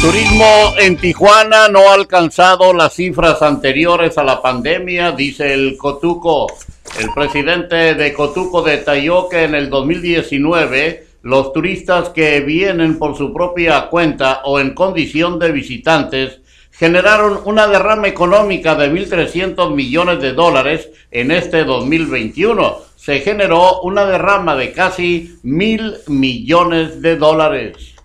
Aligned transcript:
Turismo 0.00 0.74
en 0.78 0.96
Tijuana 0.96 1.68
no 1.68 1.90
ha 1.90 1.94
alcanzado 1.94 2.72
las 2.72 2.94
cifras 2.94 3.42
anteriores 3.42 4.16
a 4.16 4.22
la 4.22 4.40
pandemia, 4.40 5.10
dice 5.10 5.52
el 5.52 5.76
Cotuco. 5.76 6.46
El 7.00 7.12
presidente 7.12 7.96
de 7.96 8.12
Cotuco 8.12 8.62
detalló 8.62 9.28
que 9.28 9.42
en 9.42 9.56
el 9.56 9.68
2019 9.68 11.04
los 11.22 11.52
turistas 11.52 12.10
que 12.10 12.38
vienen 12.40 12.96
por 12.96 13.16
su 13.16 13.32
propia 13.32 13.88
cuenta 13.88 14.42
o 14.44 14.60
en 14.60 14.72
condición 14.72 15.40
de 15.40 15.50
visitantes 15.50 16.42
generaron 16.70 17.40
una 17.44 17.66
derrama 17.66 18.06
económica 18.06 18.76
de 18.76 18.92
1.300 18.92 19.74
millones 19.74 20.20
de 20.22 20.32
dólares 20.32 20.90
en 21.10 21.32
este 21.32 21.64
2021. 21.64 22.76
Se 22.94 23.18
generó 23.18 23.80
una 23.80 24.06
derrama 24.06 24.54
de 24.54 24.70
casi 24.70 25.38
mil 25.42 25.96
millones 26.06 27.02
de 27.02 27.16
dólares. 27.16 27.97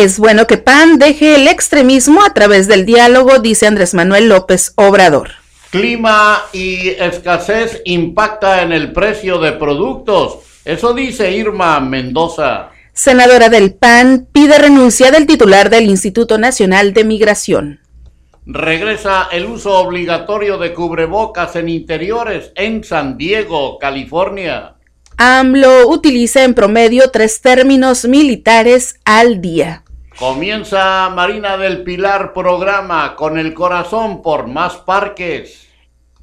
Es 0.00 0.20
bueno 0.20 0.46
que 0.46 0.58
PAN 0.58 1.00
deje 1.00 1.34
el 1.34 1.48
extremismo 1.48 2.22
a 2.22 2.32
través 2.32 2.68
del 2.68 2.86
diálogo, 2.86 3.40
dice 3.40 3.66
Andrés 3.66 3.94
Manuel 3.94 4.28
López 4.28 4.72
Obrador. 4.76 5.30
Clima 5.70 6.44
y 6.52 6.90
escasez 6.90 7.82
impacta 7.84 8.62
en 8.62 8.70
el 8.70 8.92
precio 8.92 9.40
de 9.40 9.50
productos. 9.54 10.36
Eso 10.64 10.94
dice 10.94 11.32
Irma 11.32 11.80
Mendoza. 11.80 12.68
Senadora 12.92 13.48
del 13.48 13.74
PAN 13.74 14.28
pide 14.30 14.56
renuncia 14.56 15.10
del 15.10 15.26
titular 15.26 15.68
del 15.68 15.86
Instituto 15.86 16.38
Nacional 16.38 16.92
de 16.92 17.02
Migración. 17.02 17.80
Regresa 18.46 19.26
el 19.32 19.46
uso 19.46 19.78
obligatorio 19.80 20.58
de 20.58 20.74
cubrebocas 20.74 21.56
en 21.56 21.68
interiores 21.68 22.52
en 22.54 22.84
San 22.84 23.18
Diego, 23.18 23.80
California. 23.80 24.76
AMLO 25.16 25.88
utiliza 25.88 26.44
en 26.44 26.54
promedio 26.54 27.10
tres 27.10 27.40
términos 27.40 28.04
militares 28.04 29.00
al 29.04 29.40
día. 29.40 29.82
Comienza 30.18 31.08
Marina 31.10 31.56
del 31.56 31.84
Pilar 31.84 32.32
programa 32.32 33.14
con 33.14 33.38
el 33.38 33.54
corazón 33.54 34.20
por 34.20 34.48
más 34.48 34.74
parques. 34.74 35.68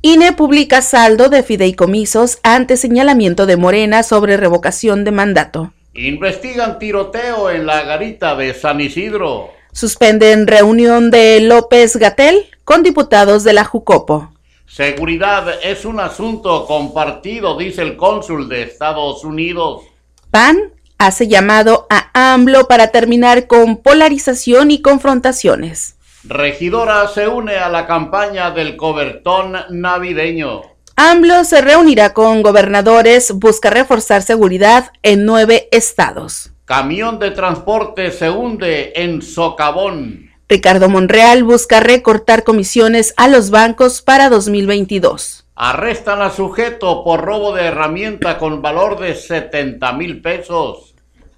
INE 0.02 0.34
publica 0.34 0.82
saldo 0.82 1.30
de 1.30 1.44
fideicomisos 1.44 2.40
ante 2.44 2.76
señalamiento 2.76 3.46
de 3.46 3.56
Morena 3.56 4.04
sobre 4.04 4.36
revocación 4.36 5.06
de 5.06 5.12
mandato. 5.14 5.72
Investigan 5.94 6.78
tiroteo 6.78 7.50
en 7.50 7.66
la 7.66 7.84
garita 7.84 8.36
de 8.36 8.54
San 8.54 8.82
Isidro. 8.82 9.52
Suspenden 9.72 10.46
reunión 10.46 11.10
de 11.10 11.40
López 11.40 11.96
Gatel 11.96 12.48
con 12.66 12.84
diputados 12.84 13.46
de 13.46 13.54
la 13.54 13.64
Jucopo. 13.64 14.34
Seguridad 14.68 15.48
es 15.64 15.86
un 15.86 16.02
asunto 16.02 16.66
compartido, 16.66 17.58
dice 17.58 17.82
el 17.82 17.96
cónsul 17.96 18.50
de 18.50 18.64
Estados 18.64 19.24
Unidos. 19.24 19.84
PAN 20.32 20.75
hace 20.98 21.28
llamado 21.28 21.88
a 21.90 22.34
AMLO 22.34 22.68
para 22.68 22.88
terminar 22.88 23.48
con 23.48 23.78
polarización 23.78 24.72
y 24.72 24.82
confrontaciones. 24.82 25.96
Regidora 26.24 27.08
se 27.08 27.28
une 27.28 27.58
a 27.58 27.70
la 27.70 27.86
campaña 27.86 28.52
del 28.52 28.76
cobertón 28.76 29.56
navideño. 29.70 30.62
AMLO 30.96 31.44
se 31.44 31.62
reunirá 31.62 32.14
con 32.14 32.42
gobernadores, 32.42 33.34
busca 33.34 33.70
reforzar 33.70 34.22
seguridad 34.22 34.92
en 35.04 35.26
nueve 35.26 35.68
estados. 35.72 36.52
Camión 36.66 37.20
de 37.20 37.32
transporte 37.32 38.12
se 38.12 38.30
hunde 38.30 38.94
en 38.96 39.22
socavón. 39.22 40.32
Ricardo 40.50 40.90
Monreal 40.90 41.44
busca 41.44 41.80
recortar 41.80 42.44
comisiones 42.44 43.14
a 43.18 43.28
los 43.28 43.52
bancos 43.52 44.02
para 44.02 44.30
2022. 44.30 45.46
Arrestan 45.56 46.22
a 46.22 46.32
sujeto 46.32 47.04
por 47.04 47.22
robo 47.22 47.54
de 47.54 47.66
herramienta 47.66 48.38
con 48.38 48.62
valor 48.62 49.00
de 49.00 49.16
70 49.16 49.94
mil 49.94 50.22
pesos. 50.22 50.95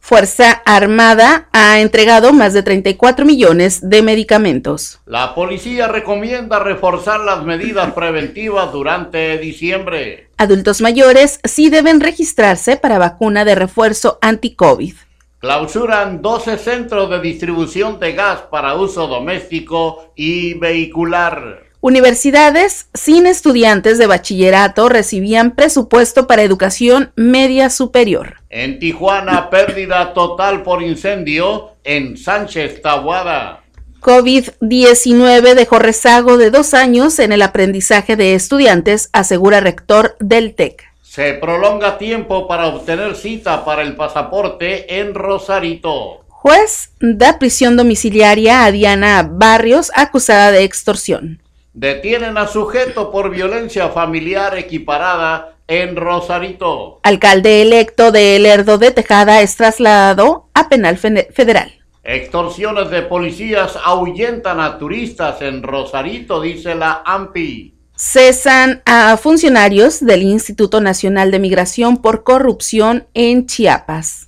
Fuerza 0.08 0.62
Armada 0.64 1.50
ha 1.52 1.82
entregado 1.82 2.32
más 2.32 2.54
de 2.54 2.64
34 2.64 3.26
millones 3.26 3.90
de 3.90 4.02
medicamentos. 4.02 5.02
La 5.06 5.36
policía 5.36 5.90
recomienda 5.90 6.60
reforzar 6.60 7.20
las 7.20 7.44
medidas 7.44 7.92
preventivas 7.92 8.72
durante 8.72 9.38
diciembre. 9.38 10.30
Adultos 10.38 10.80
mayores 10.80 11.42
sí 11.44 11.70
deben 11.70 12.00
registrarse 12.00 12.78
para 12.78 13.00
vacuna 13.00 13.44
de 13.44 13.56
refuerzo 13.56 14.18
anti-COVID. 14.22 14.94
Clausuran 15.40 16.22
12 16.22 16.58
centros 16.58 17.10
de 17.10 17.20
distribución 17.20 18.00
de 18.00 18.14
gas 18.14 18.44
para 18.50 18.76
uso 18.76 19.08
doméstico 19.08 20.14
y 20.16 20.54
vehicular. 20.54 21.67
Universidades 21.88 22.90
sin 22.94 23.28
estudiantes 23.28 23.98
de 23.98 24.08
bachillerato 24.08 24.90
recibían 24.90 25.56
presupuesto 25.56 26.28
para 26.28 26.44
educación 26.44 27.14
media 27.16 27.70
superior. 27.70 28.42
En 28.50 28.78
Tijuana, 28.78 29.50
pérdida 29.50 30.14
total 30.14 30.64
por 30.64 30.84
incendio 30.84 31.76
en 31.86 32.18
Sánchez 32.18 32.82
Tabuada. 32.82 33.64
COVID-19 34.02 35.54
dejó 35.54 35.80
rezago 35.80 36.38
de 36.38 36.52
dos 36.52 36.74
años 36.74 37.20
en 37.20 37.32
el 37.32 37.42
aprendizaje 37.42 38.18
de 38.18 38.36
estudiantes, 38.36 39.10
asegura 39.14 39.62
rector 39.62 40.18
del 40.20 40.56
TEC. 40.56 40.84
Se 41.02 41.36
prolonga 41.36 41.98
tiempo 41.98 42.50
para 42.50 42.68
obtener 42.68 43.16
cita 43.16 43.64
para 43.64 43.84
el 43.84 43.96
pasaporte 43.96 45.00
en 45.00 45.16
Rosarito. 45.16 46.26
Juez 46.28 46.90
da 47.00 47.40
prisión 47.40 47.78
domiciliaria 47.78 48.66
a 48.66 48.72
Diana 48.74 49.26
Barrios 49.32 49.90
acusada 49.96 50.52
de 50.52 50.66
extorsión. 50.66 51.40
Detienen 51.80 52.40
a 52.40 52.48
sujeto 52.48 53.12
por 53.12 53.30
violencia 53.30 53.90
familiar 53.90 54.58
equiparada 54.58 55.58
en 55.68 55.96
Rosarito. 55.96 57.00
Alcalde 57.04 57.62
electo 57.62 58.12
de 58.12 58.40
Lerdo 58.40 58.80
de 58.80 58.90
Tejada 58.90 59.44
es 59.44 59.56
trasladado 59.58 60.50
a 60.56 60.70
penal 60.70 60.98
federal. 60.98 61.72
Extorsiones 62.04 62.90
de 62.90 63.04
policías 63.04 63.78
ahuyentan 63.86 64.60
a 64.60 64.80
turistas 64.80 65.40
en 65.44 65.62
Rosarito, 65.62 66.42
dice 66.42 66.74
la 66.74 67.04
AMPI. 67.06 67.76
Cesan 67.96 68.82
a 68.88 69.16
funcionarios 69.18 70.04
del 70.04 70.24
Instituto 70.24 70.82
Nacional 70.82 71.30
de 71.30 71.38
Migración 71.38 71.98
por 71.98 72.24
corrupción 72.24 73.06
en 73.14 73.46
Chiapas. 73.46 74.27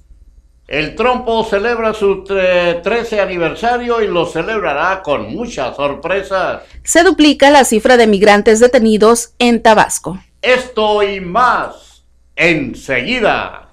El 0.70 0.94
Trompo 0.94 1.44
celebra 1.46 1.96
su 1.96 2.24
13 2.24 3.20
aniversario 3.20 4.04
y 4.04 4.08
lo 4.08 4.28
celebrará 4.28 5.02
con 5.02 5.34
muchas 5.34 5.76
sorpresas. 5.76 6.62
Se 6.84 7.04
duplica 7.04 7.50
la 7.50 7.64
cifra 7.64 7.98
de 7.98 8.06
migrantes 8.06 8.60
detenidos 8.60 9.34
en 9.40 9.64
Tabasco. 9.64 10.20
Esto 10.44 11.02
y 11.02 11.22
más 11.22 12.04
enseguida. 12.36 13.70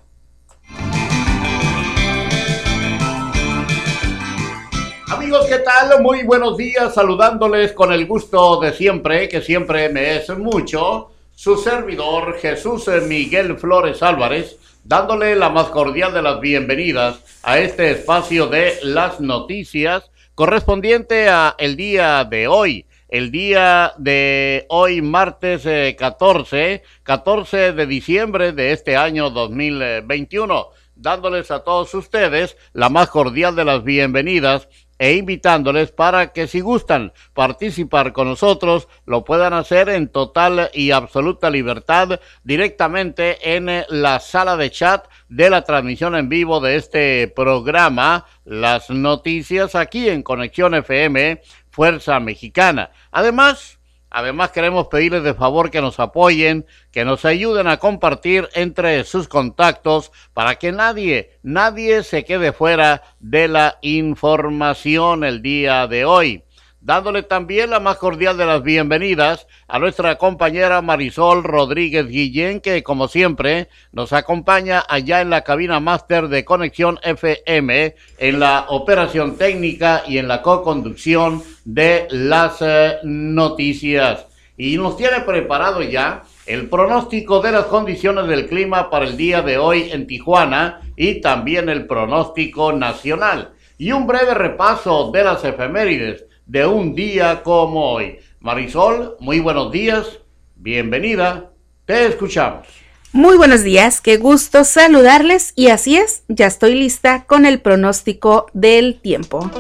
Amigos, 5.13 5.45
¿qué 5.51 5.59
tal? 5.59 6.01
Muy 6.03 6.23
buenos 6.23 6.57
días, 6.57 6.95
saludándoles 6.95 7.73
con 7.73 7.93
el 7.93 8.07
gusto 8.07 8.59
de 8.59 8.73
siempre, 8.73 9.29
que 9.29 9.43
siempre 9.43 9.91
me 9.91 10.17
es 10.17 10.31
mucho, 10.31 11.11
su 11.37 11.59
servidor 11.59 12.39
Jesús 12.39 12.89
Miguel 13.07 13.59
Flores 13.59 14.03
Álvarez, 14.03 14.57
dándole 14.85 15.37
la 15.37 15.51
más 15.51 15.67
cordial 15.67 16.15
de 16.15 16.23
las 16.23 16.41
bienvenidas 16.41 17.21
a 17.43 17.59
este 17.59 17.91
espacio 17.91 18.47
de 18.47 18.79
las 18.83 19.21
noticias 19.21 20.11
correspondiente 20.35 21.29
a 21.29 21.55
el 21.59 21.77
día 21.77 22.25
de 22.25 22.49
hoy, 22.49 22.87
el 23.11 23.31
día 23.31 23.93
de 23.99 24.65
hoy 24.71 25.03
martes 25.03 25.69
14, 25.99 26.83
14 27.03 27.73
de 27.75 27.87
diciembre 27.87 28.53
de 28.53 28.73
este 28.73 28.97
año 28.97 29.29
2021 29.29 30.69
dándoles 30.97 31.51
a 31.51 31.63
todos 31.63 31.93
ustedes 31.95 32.57
la 32.73 32.89
más 32.89 33.11
cordial 33.11 33.55
de 33.55 33.67
las 33.67 33.85
bienvenidas 33.85 34.69
e 34.99 35.15
invitándoles 35.15 35.93
para 35.93 36.33
que 36.33 36.47
si 36.47 36.61
gustan 36.61 37.13
participar 37.35 38.13
con 38.13 38.29
nosotros 38.29 38.89
lo 39.05 39.25
puedan 39.25 39.53
hacer 39.53 39.89
en 39.89 40.09
total 40.09 40.71
y 40.73 40.91
absoluta 40.91 41.51
libertad 41.51 42.21
directamente 42.45 43.57
en 43.57 43.85
la 43.89 44.21
sala 44.21 44.57
de 44.57 44.71
chat 44.71 45.07
de 45.29 45.51
la 45.51 45.63
transmisión 45.63 46.15
en 46.15 46.29
vivo 46.29 46.61
de 46.61 46.77
este 46.77 47.29
programa 47.29 48.27
Las 48.45 48.91
Noticias 48.91 49.75
aquí 49.75 50.09
en 50.09 50.23
Conexión 50.23 50.75
FM 50.75 51.43
Fuerza 51.71 52.19
Mexicana. 52.21 52.91
Además, 53.11 53.76
Además 54.11 54.51
queremos 54.51 54.89
pedirles 54.89 55.25
de 55.25 55.35
favor 55.35 55.71
que 55.71 55.81
nos 55.81 56.01
apoyen, 56.01 56.67
que 56.91 57.05
nos 57.05 57.25
ayuden 57.25 57.67
a 57.67 57.79
compartir 57.79 58.49
entre 58.55 59.05
sus 59.05 59.29
contactos 59.29 60.13
para 60.33 60.57
que 60.57 60.73
nadie, 60.73 61.39
nadie 61.43 62.03
se 62.03 62.25
quede 62.25 62.53
fuera 62.53 63.03
de 63.21 63.49
la 63.49 63.79
información 63.83 65.25
el 65.25 65.43
día 65.43 65.87
de 65.87 66.05
hoy 66.05 66.46
dándole 66.87 67.25
también 67.25 67.71
la 67.71 67.81
más 67.81 67.97
cordial 67.97 68.37
de 68.37 68.47
las 68.47 68.63
bienvenidas 68.63 69.49
a 69.67 69.81
nuestra 69.81 70.19
compañera 70.19 70.83
Marisol 70.83 71.43
Rodríguez 71.43 72.07
Guillén, 72.07 72.61
que 72.61 72.85
como 72.85 73.09
siempre 73.09 73.69
nos 73.91 74.13
acompaña 74.13 74.85
allá 74.89 75.21
en 75.21 75.31
la 75.31 75.43
cabina 75.43 75.81
máster 75.81 76.29
de 76.29 76.45
Conexión 76.45 77.01
FM, 77.03 77.97
en 78.19 78.39
la 78.39 78.67
operación 78.69 79.37
técnica 79.37 80.05
y 80.07 80.19
en 80.19 80.29
la 80.29 80.43
co-conducción 80.43 81.43
de 81.65 82.07
las 82.11 82.59
eh, 82.61 82.99
noticias. 83.03 84.25
Y 84.57 84.77
nos 84.77 84.97
tiene 84.97 85.23
preparado 85.23 85.83
ya 85.83 86.23
el 86.47 86.69
pronóstico 86.69 87.41
de 87.41 87.51
las 87.51 87.65
condiciones 87.65 88.29
del 88.29 88.47
clima 88.47 88.91
para 88.91 89.07
el 89.07 89.17
día 89.17 89.43
de 89.43 89.59
hoy 89.59 89.91
en 89.91 90.07
Tijuana 90.07 90.83
y 90.97 91.21
también 91.21 91.69
el 91.69 91.89
pronóstico 91.89 92.73
nacional. 92.73 93.51
y 93.79 93.93
un 93.93 94.07
breve 94.07 94.33
repaso 94.33 95.11
de 95.13 95.23
las 95.23 95.45
efemérides 95.45 96.25
de 96.47 96.67
un 96.67 96.95
día 96.95 97.43
como 97.43 97.93
hoy. 97.93 98.19
Marisol, 98.41 99.17
muy 99.21 99.41
buenos 99.41 99.73
días, 99.73 100.07
bienvenida, 100.55 101.51
te 101.85 102.07
escuchamos. 102.07 102.67
Muy 103.13 103.37
buenos 103.37 103.63
días, 103.63 104.01
qué 104.01 104.17
gusto 104.17 104.65
saludarles 104.65 105.53
y 105.57 105.69
así 105.69 105.97
es, 105.97 106.23
ya 106.29 106.47
estoy 106.47 106.75
lista 106.75 107.25
con 107.25 107.47
el 107.47 107.61
pronóstico 107.61 108.47
del 108.53 109.01
tiempo. 109.01 109.51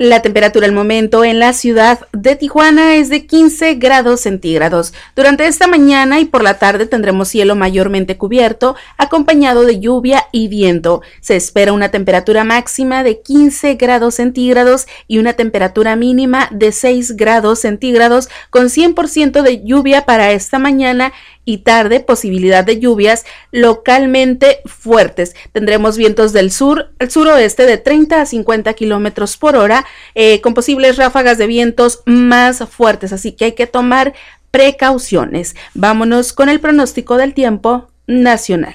La 0.00 0.22
temperatura 0.22 0.64
al 0.64 0.72
momento 0.72 1.24
en 1.24 1.40
la 1.40 1.52
ciudad 1.52 1.98
de 2.12 2.36
Tijuana 2.36 2.94
es 2.94 3.08
de 3.08 3.26
15 3.26 3.74
grados 3.74 4.20
centígrados. 4.20 4.94
Durante 5.16 5.44
esta 5.48 5.66
mañana 5.66 6.20
y 6.20 6.24
por 6.24 6.44
la 6.44 6.60
tarde 6.60 6.86
tendremos 6.86 7.26
cielo 7.26 7.56
mayormente 7.56 8.16
cubierto, 8.16 8.76
acompañado 8.96 9.64
de 9.64 9.80
lluvia 9.80 10.26
y 10.30 10.46
viento. 10.46 11.02
Se 11.20 11.34
espera 11.34 11.72
una 11.72 11.88
temperatura 11.88 12.44
máxima 12.44 13.02
de 13.02 13.20
15 13.22 13.74
grados 13.74 14.14
centígrados 14.14 14.86
y 15.08 15.18
una 15.18 15.32
temperatura 15.32 15.96
mínima 15.96 16.48
de 16.52 16.70
6 16.70 17.16
grados 17.16 17.58
centígrados 17.58 18.28
con 18.50 18.66
100% 18.66 19.42
de 19.42 19.64
lluvia 19.64 20.06
para 20.06 20.30
esta 20.30 20.60
mañana 20.60 21.12
y 21.48 21.56
tarde 21.56 22.00
posibilidad 22.00 22.62
de 22.62 22.78
lluvias 22.78 23.24
localmente 23.52 24.60
fuertes. 24.66 25.34
Tendremos 25.52 25.96
vientos 25.96 26.34
del 26.34 26.52
sur 26.52 26.90
al 26.98 27.10
suroeste 27.10 27.64
de 27.64 27.78
30 27.78 28.20
a 28.20 28.26
50 28.26 28.74
kilómetros 28.74 29.38
por 29.38 29.56
hora, 29.56 29.86
eh, 30.14 30.42
con 30.42 30.52
posibles 30.52 30.98
ráfagas 30.98 31.38
de 31.38 31.46
vientos 31.46 32.02
más 32.04 32.58
fuertes, 32.68 33.14
así 33.14 33.32
que 33.32 33.46
hay 33.46 33.52
que 33.52 33.66
tomar 33.66 34.12
precauciones. 34.50 35.56
Vámonos 35.72 36.34
con 36.34 36.50
el 36.50 36.60
pronóstico 36.60 37.16
del 37.16 37.32
tiempo 37.32 37.88
nacional. 38.06 38.74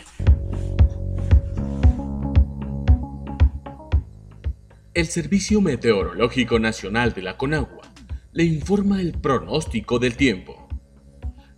El 4.96 5.06
Servicio 5.06 5.62
Meteorológico 5.62 6.58
Nacional 6.58 7.14
de 7.14 7.22
la 7.22 7.38
Conagua 7.38 7.84
le 8.32 8.46
informa 8.46 9.00
el 9.00 9.12
pronóstico 9.12 10.00
del 10.00 10.18
tiempo. 10.18 10.68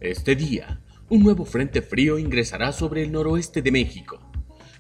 Este 0.02 0.36
día, 0.36 0.82
un 1.08 1.22
nuevo 1.22 1.46
frente 1.46 1.84
frío 1.84 2.18
ingresará 2.18 2.72
sobre 2.72 3.04
el 3.04 3.12
noroeste 3.12 3.62
de 3.62 3.72
México 3.72 4.20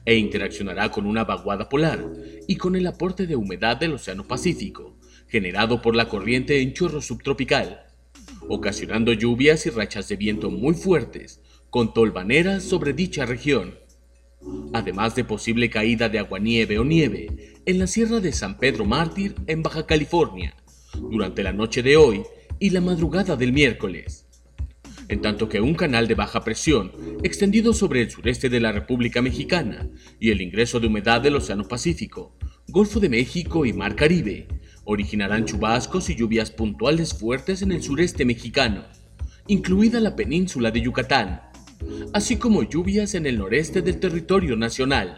e 0.06 0.16
interaccionará 0.16 0.90
con 0.90 1.06
una 1.06 1.24
vaguada 1.24 1.70
polar 1.70 2.04
y 2.48 2.56
con 2.58 2.76
el 2.76 2.88
aporte 2.88 3.28
de 3.28 3.36
humedad 3.36 3.78
del 3.78 3.94
Océano 3.94 4.28
Pacífico, 4.28 4.98
generado 5.28 5.82
por 5.82 5.96
la 5.96 6.10
corriente 6.10 6.62
en 6.62 6.74
chorro 6.74 7.02
subtropical, 7.02 7.86
ocasionando 8.48 9.14
lluvias 9.14 9.66
y 9.66 9.70
rachas 9.72 10.08
de 10.08 10.16
viento 10.16 10.52
muy 10.52 10.74
fuertes, 10.74 11.42
con 11.70 11.94
tolvaneras 11.94 12.64
sobre 12.64 12.94
dicha 12.94 13.26
región, 13.26 13.76
además 14.74 15.16
de 15.16 15.24
posible 15.24 15.70
caída 15.70 16.08
de 16.10 16.20
aguanieve 16.20 16.78
o 16.78 16.84
nieve 16.84 17.56
en 17.66 17.80
la 17.80 17.88
Sierra 17.88 18.20
de 18.20 18.32
San 18.32 18.58
Pedro 18.58 18.86
Mártir 18.86 19.36
en 19.48 19.64
Baja 19.64 19.88
California, 19.88 20.56
durante 20.94 21.44
la 21.44 21.52
noche 21.52 21.82
de 21.82 21.98
hoy 21.98 22.24
y 22.60 22.70
la 22.70 22.82
madrugada 22.82 23.36
del 23.36 23.54
miércoles 23.54 24.25
en 25.10 25.22
tanto 25.22 25.50
que 25.50 25.62
un 25.62 25.76
canal 25.76 26.08
de 26.08 26.16
baja 26.16 26.44
presión 26.44 26.92
extendido 27.24 27.74
sobre 27.74 28.02
el 28.02 28.10
sureste 28.10 28.50
de 28.50 28.60
la 28.60 28.72
República 28.72 29.22
Mexicana 29.22 29.90
y 30.20 30.32
el 30.32 30.42
ingreso 30.42 30.80
de 30.80 30.88
humedad 30.88 31.22
del 31.22 31.36
Océano 31.36 31.68
Pacífico, 31.68 32.38
Golfo 32.68 33.00
de 33.00 33.10
México 33.10 33.66
y 33.66 33.74
Mar 33.74 33.96
Caribe 33.96 34.48
originarán 34.86 35.46
chubascos 35.46 36.10
y 36.10 36.16
lluvias 36.16 36.52
puntuales 36.52 37.14
fuertes 37.14 37.62
en 37.62 37.72
el 37.72 37.82
sureste 37.82 38.24
mexicano, 38.26 38.84
incluida 39.48 40.00
la 40.00 40.16
península 40.16 40.72
de 40.72 40.82
Yucatán, 40.82 41.42
así 42.14 42.38
como 42.38 42.64
lluvias 42.64 43.16
en 43.16 43.26
el 43.26 43.38
noreste 43.38 43.82
del 43.82 44.00
territorio 44.00 44.56
nacional. 44.56 45.18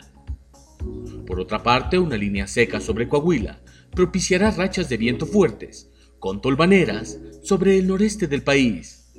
Por 1.26 1.40
otra 1.40 1.64
parte, 1.64 2.00
una 2.00 2.18
línea 2.18 2.48
seca 2.48 2.80
sobre 2.80 3.08
Coahuila 3.08 3.62
propiciará 3.94 4.52
rachas 4.52 4.90
de 4.90 4.98
viento 4.98 5.26
fuertes, 5.26 5.92
con 6.20 6.42
tolvaneras, 6.42 7.20
sobre 7.44 7.78
el 7.78 7.88
noreste 7.88 8.28
del 8.28 8.44
país. 8.44 9.14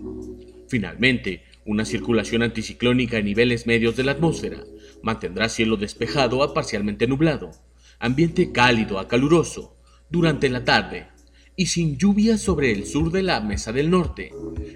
Finalmente, 0.68 1.44
una 1.64 1.84
circulación 1.84 2.42
anticiclónica 2.42 3.18
en 3.18 3.24
niveles 3.24 3.66
medios 3.66 3.96
de 3.96 4.04
la 4.04 4.12
atmósfera 4.12 4.64
mantendrá 5.02 5.48
cielo 5.48 5.76
despejado 5.76 6.42
a 6.42 6.54
parcialmente 6.54 7.06
nublado, 7.06 7.50
ambiente 7.98 8.52
cálido 8.52 8.98
a 8.98 9.08
caluroso 9.08 9.76
durante 10.10 10.48
la 10.48 10.64
tarde 10.64 11.08
y 11.56 11.66
sin 11.66 11.98
lluvias 11.98 12.40
sobre 12.40 12.72
el 12.72 12.86
sur 12.86 13.10
de 13.10 13.22
la 13.22 13.40
Mesa 13.40 13.72
del 13.72 13.90
Norte, 13.90 14.30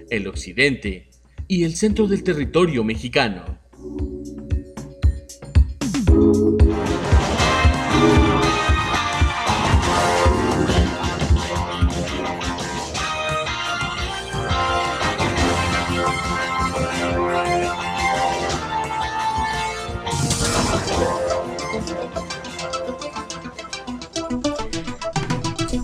el 0.09 0.27
occidente 0.27 1.09
y 1.47 1.63
el 1.63 1.75
centro 1.75 2.07
del 2.07 2.23
territorio 2.23 2.83
mexicano. 2.83 3.59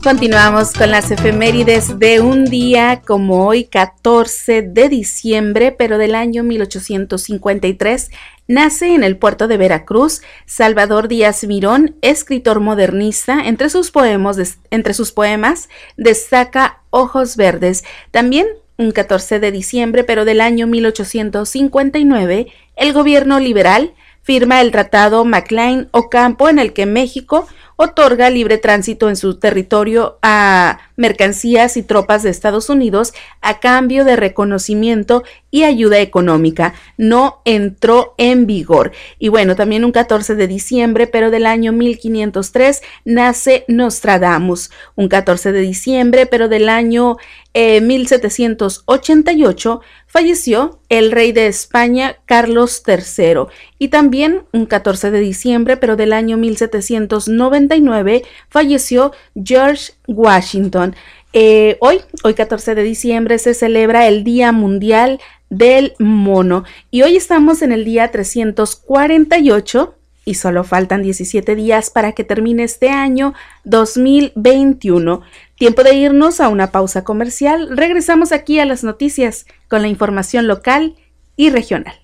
Continuamos 0.09 0.73
con 0.73 0.89
las 0.89 1.11
efemérides 1.11 1.99
de 1.99 2.19
un 2.19 2.45
día 2.45 3.03
como 3.05 3.45
hoy, 3.45 3.65
14 3.65 4.63
de 4.63 4.89
diciembre, 4.89 5.71
pero 5.71 5.99
del 5.99 6.15
año 6.15 6.41
1853. 6.41 8.09
Nace 8.47 8.95
en 8.95 9.03
el 9.03 9.17
puerto 9.17 9.47
de 9.47 9.57
Veracruz 9.57 10.23
Salvador 10.47 11.09
Díaz 11.09 11.43
Mirón, 11.43 11.95
escritor 12.01 12.59
modernista. 12.59 13.41
Entre 13.45 13.69
sus, 13.69 13.91
poemas, 13.91 14.57
entre 14.71 14.95
sus 14.95 15.11
poemas 15.11 15.69
destaca 15.95 16.81
Ojos 16.89 17.35
Verdes. 17.35 17.83
También 18.09 18.47
un 18.77 18.89
14 18.89 19.39
de 19.39 19.51
diciembre, 19.51 20.03
pero 20.03 20.25
del 20.25 20.41
año 20.41 20.65
1859, 20.65 22.47
el 22.77 22.93
gobierno 22.93 23.39
liberal 23.39 23.93
firma 24.21 24.61
el 24.61 24.71
Tratado 24.71 25.25
MacLean-Ocampo 25.25 26.49
en 26.49 26.59
el 26.59 26.73
que 26.73 26.85
México 26.85 27.47
otorga 27.81 28.29
libre 28.29 28.57
tránsito 28.57 29.07
en 29.07 29.15
su 29.15 29.39
territorio 29.39 30.19
a 30.21 30.79
mercancías 30.97 31.77
y 31.77 31.83
tropas 31.83 32.23
de 32.23 32.29
Estados 32.29 32.69
Unidos 32.69 33.13
a 33.39 33.61
cambio 33.61 34.03
de 34.03 34.17
reconocimiento 34.17 35.23
y 35.49 35.63
ayuda 35.63 36.01
económica. 36.01 36.73
No 36.97 37.39
entró 37.45 38.15
en 38.17 38.45
vigor. 38.45 38.91
Y 39.17 39.29
bueno, 39.29 39.55
también 39.55 39.85
un 39.85 39.93
14 39.93 40.35
de 40.35 40.47
diciembre, 40.47 41.07
pero 41.07 41.31
del 41.31 41.45
año 41.45 41.71
1503, 41.71 42.81
nace 43.05 43.63
Nostradamus. 43.69 44.71
Un 44.95 45.07
14 45.07 45.53
de 45.53 45.61
diciembre, 45.61 46.25
pero 46.25 46.49
del 46.49 46.67
año 46.67 47.15
1788, 47.53 49.81
eh, 49.81 49.85
falleció 50.09 50.81
el 50.89 51.11
rey 51.11 51.31
de 51.31 51.47
España 51.47 52.17
Carlos 52.25 52.83
III. 52.85 53.45
Y 53.77 53.87
también 53.87 54.43
un 54.51 54.65
14 54.65 55.11
de 55.11 55.19
diciembre, 55.19 55.77
pero 55.77 55.95
del 55.95 56.11
año 56.11 56.35
1799, 56.35 58.23
falleció 58.49 59.13
George 59.41 59.93
Washington. 60.07 60.95
Eh, 61.31 61.77
hoy, 61.79 62.01
hoy 62.23 62.33
14 62.33 62.73
de 62.75 62.83
diciembre, 62.83 63.37
se 63.37 63.53
celebra 63.53 64.07
el 64.07 64.23
Día 64.23 64.51
Mundial 64.51 65.21
del 65.49 65.93
Mono 65.99 66.63
y 66.91 67.03
hoy 67.03 67.15
estamos 67.15 67.61
en 67.61 67.71
el 67.71 67.85
día 67.85 68.11
348 68.11 69.95
y 70.29 70.35
solo 70.35 70.63
faltan 70.63 71.01
17 71.01 71.55
días 71.55 71.89
para 71.89 72.11
que 72.11 72.23
termine 72.23 72.61
este 72.61 72.91
año 72.91 73.33
2021. 73.63 75.23
Tiempo 75.55 75.81
de 75.81 75.95
irnos 75.95 76.39
a 76.39 76.49
una 76.49 76.71
pausa 76.71 77.03
comercial. 77.03 77.75
Regresamos 77.75 78.31
aquí 78.31 78.59
a 78.59 78.65
las 78.65 78.83
noticias 78.83 79.47
con 79.67 79.81
la 79.81 79.87
información 79.87 80.45
local 80.45 80.97
y 81.35 81.49
regional. 81.49 81.95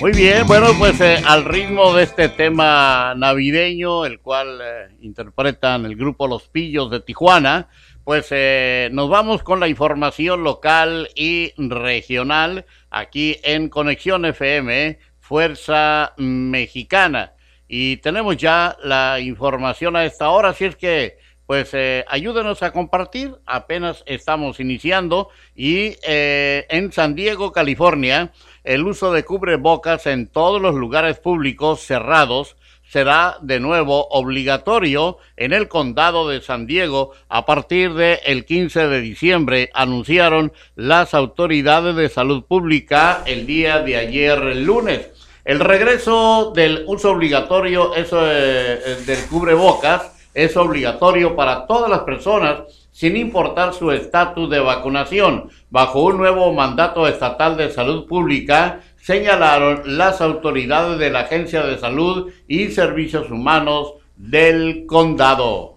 Muy 0.00 0.12
bien, 0.12 0.46
bueno, 0.46 0.68
pues 0.78 1.00
eh, 1.02 1.22
al 1.26 1.44
ritmo 1.44 1.92
de 1.92 2.04
este 2.04 2.30
tema 2.30 3.14
navideño, 3.14 4.06
el 4.06 4.20
cual 4.20 4.58
eh, 4.60 4.88
interpretan 5.02 5.84
el 5.84 5.96
grupo 5.96 6.26
Los 6.26 6.48
Pillos 6.48 6.90
de 6.90 7.00
Tijuana, 7.00 7.68
pues 8.04 8.26
eh, 8.30 8.88
nos 8.92 9.08
vamos 9.08 9.42
con 9.42 9.60
la 9.60 9.68
información 9.68 10.42
local 10.42 11.08
y 11.14 11.52
regional 11.56 12.66
aquí 12.90 13.36
en 13.44 13.68
Conexión 13.68 14.24
FM, 14.24 14.98
Fuerza 15.18 16.12
Mexicana. 16.16 17.34
Y 17.68 17.98
tenemos 17.98 18.36
ya 18.36 18.76
la 18.82 19.20
información 19.20 19.96
a 19.96 20.04
esta 20.04 20.30
hora, 20.30 20.50
así 20.50 20.64
es 20.64 20.76
que 20.76 21.16
pues 21.46 21.74
eh, 21.74 22.04
ayúdenos 22.08 22.62
a 22.62 22.72
compartir. 22.72 23.36
Apenas 23.46 24.02
estamos 24.06 24.58
iniciando 24.58 25.28
y 25.54 25.96
eh, 26.02 26.66
en 26.70 26.92
San 26.92 27.14
Diego, 27.14 27.52
California, 27.52 28.32
el 28.64 28.86
uso 28.86 29.12
de 29.12 29.24
cubrebocas 29.24 30.06
en 30.06 30.28
todos 30.28 30.60
los 30.60 30.74
lugares 30.74 31.18
públicos 31.18 31.80
cerrados 31.80 32.56
será 32.92 33.38
de 33.40 33.58
nuevo 33.58 34.06
obligatorio 34.10 35.16
en 35.38 35.54
el 35.54 35.66
condado 35.66 36.28
de 36.28 36.42
San 36.42 36.66
Diego 36.66 37.12
a 37.30 37.46
partir 37.46 37.94
del 37.94 38.18
el 38.26 38.44
15 38.44 38.86
de 38.86 39.00
diciembre, 39.00 39.70
anunciaron 39.72 40.52
las 40.76 41.14
autoridades 41.14 41.96
de 41.96 42.10
salud 42.10 42.44
pública 42.44 43.22
el 43.24 43.46
día 43.46 43.78
de 43.78 43.96
ayer 43.96 44.38
lunes. 44.56 45.08
El 45.46 45.60
regreso 45.60 46.52
del 46.54 46.84
uso 46.86 47.12
obligatorio 47.12 47.94
eso, 47.94 48.26
eh, 48.26 48.78
eh, 48.84 48.96
del 49.06 49.24
cubrebocas 49.24 50.12
es 50.34 50.54
obligatorio 50.58 51.34
para 51.34 51.66
todas 51.66 51.88
las 51.88 52.00
personas 52.00 52.64
sin 52.90 53.16
importar 53.16 53.72
su 53.72 53.90
estatus 53.90 54.50
de 54.50 54.60
vacunación, 54.60 55.48
bajo 55.70 56.02
un 56.02 56.18
nuevo 56.18 56.52
mandato 56.52 57.08
estatal 57.08 57.56
de 57.56 57.70
salud 57.70 58.06
pública 58.06 58.80
señalaron 59.02 59.82
las 59.84 60.20
autoridades 60.20 60.98
de 60.98 61.10
la 61.10 61.20
Agencia 61.20 61.64
de 61.64 61.78
Salud 61.78 62.32
y 62.46 62.68
Servicios 62.68 63.30
Humanos 63.30 63.94
del 64.16 64.86
condado. 64.86 65.74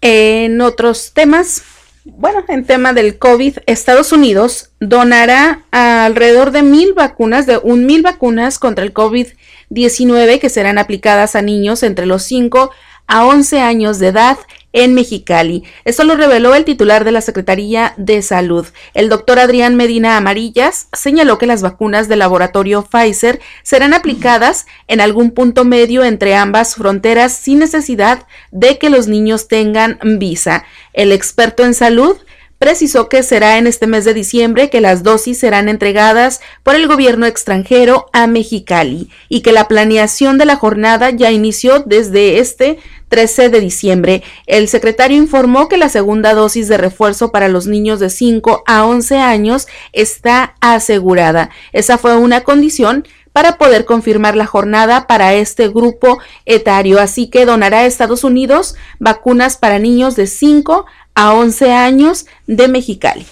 En 0.00 0.60
otros 0.60 1.12
temas, 1.12 1.62
bueno, 2.04 2.42
en 2.48 2.64
tema 2.64 2.94
del 2.94 3.18
COVID, 3.18 3.58
Estados 3.66 4.12
Unidos 4.12 4.70
donará 4.80 5.64
alrededor 5.70 6.50
de 6.50 6.62
mil 6.62 6.94
vacunas, 6.94 7.46
de 7.46 7.58
un 7.58 7.84
mil 7.84 8.02
vacunas 8.02 8.58
contra 8.58 8.84
el 8.84 8.94
COVID-19 8.94 10.40
que 10.40 10.48
serán 10.48 10.78
aplicadas 10.78 11.36
a 11.36 11.42
niños 11.42 11.82
entre 11.82 12.06
los 12.06 12.22
5 12.24 12.70
a 13.06 13.26
11 13.26 13.60
años 13.60 13.98
de 13.98 14.08
edad 14.08 14.38
en 14.74 14.92
Mexicali. 14.92 15.62
Esto 15.86 16.04
lo 16.04 16.16
reveló 16.16 16.54
el 16.54 16.66
titular 16.66 17.04
de 17.04 17.12
la 17.12 17.22
Secretaría 17.22 17.94
de 17.96 18.20
Salud. 18.20 18.66
El 18.92 19.08
doctor 19.08 19.38
Adrián 19.38 19.76
Medina 19.76 20.18
Amarillas 20.18 20.88
señaló 20.92 21.38
que 21.38 21.46
las 21.46 21.62
vacunas 21.62 22.08
del 22.08 22.18
laboratorio 22.18 22.82
Pfizer 22.82 23.40
serán 23.62 23.94
aplicadas 23.94 24.66
en 24.88 25.00
algún 25.00 25.30
punto 25.30 25.64
medio 25.64 26.04
entre 26.04 26.34
ambas 26.34 26.74
fronteras 26.74 27.32
sin 27.32 27.60
necesidad 27.60 28.26
de 28.50 28.76
que 28.78 28.90
los 28.90 29.06
niños 29.06 29.48
tengan 29.48 29.98
visa. 30.18 30.64
El 30.92 31.12
experto 31.12 31.64
en 31.64 31.74
salud 31.74 32.18
precisó 32.64 33.10
que 33.10 33.22
será 33.22 33.58
en 33.58 33.66
este 33.66 33.86
mes 33.86 34.06
de 34.06 34.14
diciembre 34.14 34.70
que 34.70 34.80
las 34.80 35.02
dosis 35.02 35.38
serán 35.38 35.68
entregadas 35.68 36.40
por 36.62 36.74
el 36.74 36.88
gobierno 36.88 37.26
extranjero 37.26 38.06
a 38.14 38.26
Mexicali 38.26 39.10
y 39.28 39.42
que 39.42 39.52
la 39.52 39.68
planeación 39.68 40.38
de 40.38 40.46
la 40.46 40.56
jornada 40.56 41.10
ya 41.10 41.30
inició 41.30 41.80
desde 41.80 42.38
este 42.38 42.78
13 43.10 43.50
de 43.50 43.60
diciembre. 43.60 44.22
El 44.46 44.68
secretario 44.68 45.18
informó 45.18 45.68
que 45.68 45.76
la 45.76 45.90
segunda 45.90 46.32
dosis 46.32 46.66
de 46.66 46.78
refuerzo 46.78 47.30
para 47.32 47.48
los 47.48 47.66
niños 47.66 48.00
de 48.00 48.08
5 48.08 48.62
a 48.66 48.86
11 48.86 49.18
años 49.18 49.66
está 49.92 50.54
asegurada. 50.62 51.50
Esa 51.74 51.98
fue 51.98 52.16
una 52.16 52.44
condición 52.44 53.04
para 53.34 53.58
poder 53.58 53.84
confirmar 53.84 54.36
la 54.36 54.46
jornada 54.46 55.08
para 55.08 55.34
este 55.34 55.68
grupo 55.68 56.18
etario. 56.46 57.00
Así 57.00 57.26
que 57.26 57.44
donará 57.44 57.80
a 57.80 57.86
Estados 57.86 58.22
Unidos 58.22 58.76
vacunas 59.00 59.56
para 59.56 59.80
niños 59.80 60.14
de 60.14 60.28
5 60.28 60.86
a 61.14 61.34
11 61.34 61.72
años 61.72 62.26
de 62.46 62.68
Mexicali. 62.68 63.26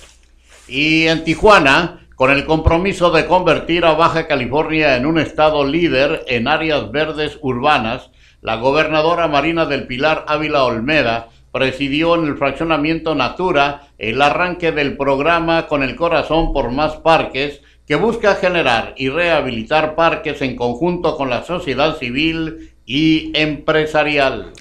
Y 0.68 1.06
en 1.06 1.24
Tijuana, 1.24 2.06
con 2.14 2.30
el 2.30 2.44
compromiso 2.44 3.10
de 3.10 3.26
convertir 3.26 3.84
a 3.84 3.94
Baja 3.94 4.26
California 4.26 4.96
en 4.96 5.06
un 5.06 5.18
estado 5.18 5.64
líder 5.64 6.24
en 6.28 6.48
áreas 6.48 6.90
verdes 6.92 7.38
urbanas, 7.42 8.10
la 8.40 8.56
gobernadora 8.56 9.28
Marina 9.28 9.66
del 9.66 9.86
Pilar 9.86 10.24
Ávila 10.28 10.64
Olmeda 10.64 11.28
presidió 11.52 12.14
en 12.14 12.26
el 12.26 12.36
fraccionamiento 12.36 13.14
Natura 13.14 13.88
el 13.98 14.22
arranque 14.22 14.72
del 14.72 14.96
programa 14.96 15.66
Con 15.66 15.82
el 15.82 15.96
Corazón 15.96 16.52
por 16.52 16.70
Más 16.70 16.96
Parques, 16.96 17.60
que 17.86 17.96
busca 17.96 18.36
generar 18.36 18.94
y 18.96 19.08
rehabilitar 19.08 19.94
parques 19.94 20.40
en 20.40 20.56
conjunto 20.56 21.16
con 21.16 21.28
la 21.28 21.44
sociedad 21.44 21.98
civil 21.98 22.72
y 22.86 23.32
empresarial. 23.34 24.52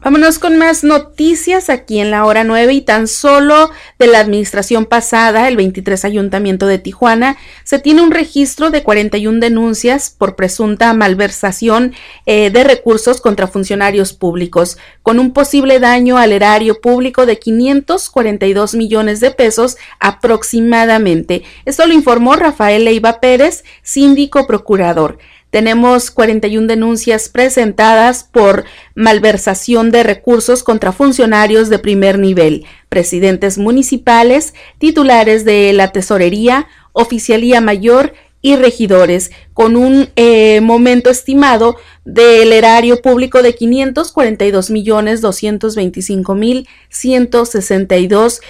Vámonos 0.00 0.38
con 0.38 0.56
más 0.58 0.84
noticias 0.84 1.68
aquí 1.68 1.98
en 1.98 2.12
la 2.12 2.24
hora 2.24 2.44
9 2.44 2.72
y 2.72 2.82
tan 2.82 3.08
solo 3.08 3.72
de 3.98 4.06
la 4.06 4.20
administración 4.20 4.86
pasada, 4.86 5.48
el 5.48 5.56
23 5.56 6.04
Ayuntamiento 6.04 6.68
de 6.68 6.78
Tijuana, 6.78 7.36
se 7.64 7.80
tiene 7.80 8.02
un 8.02 8.12
registro 8.12 8.70
de 8.70 8.84
41 8.84 9.40
denuncias 9.40 10.14
por 10.16 10.36
presunta 10.36 10.94
malversación 10.94 11.94
eh, 12.26 12.50
de 12.50 12.62
recursos 12.62 13.20
contra 13.20 13.48
funcionarios 13.48 14.12
públicos, 14.12 14.78
con 15.02 15.18
un 15.18 15.32
posible 15.32 15.80
daño 15.80 16.16
al 16.16 16.30
erario 16.30 16.80
público 16.80 17.26
de 17.26 17.40
542 17.40 18.76
millones 18.76 19.18
de 19.18 19.32
pesos 19.32 19.78
aproximadamente. 19.98 21.42
Esto 21.64 21.88
lo 21.88 21.92
informó 21.92 22.36
Rafael 22.36 22.84
Leiva 22.84 23.18
Pérez, 23.18 23.64
síndico 23.82 24.46
procurador. 24.46 25.18
Tenemos 25.50 26.10
41 26.10 26.66
denuncias 26.66 27.28
presentadas 27.28 28.22
por 28.24 28.64
malversación 28.94 29.90
de 29.90 30.02
recursos 30.02 30.62
contra 30.62 30.92
funcionarios 30.92 31.70
de 31.70 31.78
primer 31.78 32.18
nivel, 32.18 32.66
presidentes 32.88 33.56
municipales, 33.56 34.52
titulares 34.78 35.44
de 35.44 35.72
la 35.72 35.90
tesorería, 35.92 36.66
oficialía 36.92 37.60
mayor 37.60 38.12
y 38.40 38.56
regidores, 38.56 39.32
con 39.52 39.74
un 39.74 40.10
eh, 40.14 40.60
momento 40.60 41.10
estimado 41.10 41.76
del 42.04 42.52
erario 42.52 43.02
público 43.02 43.42
de 43.42 43.54
542 43.54 44.70
millones 44.70 45.20
225 45.20 46.34
mil 46.36 46.68
162 46.88 48.40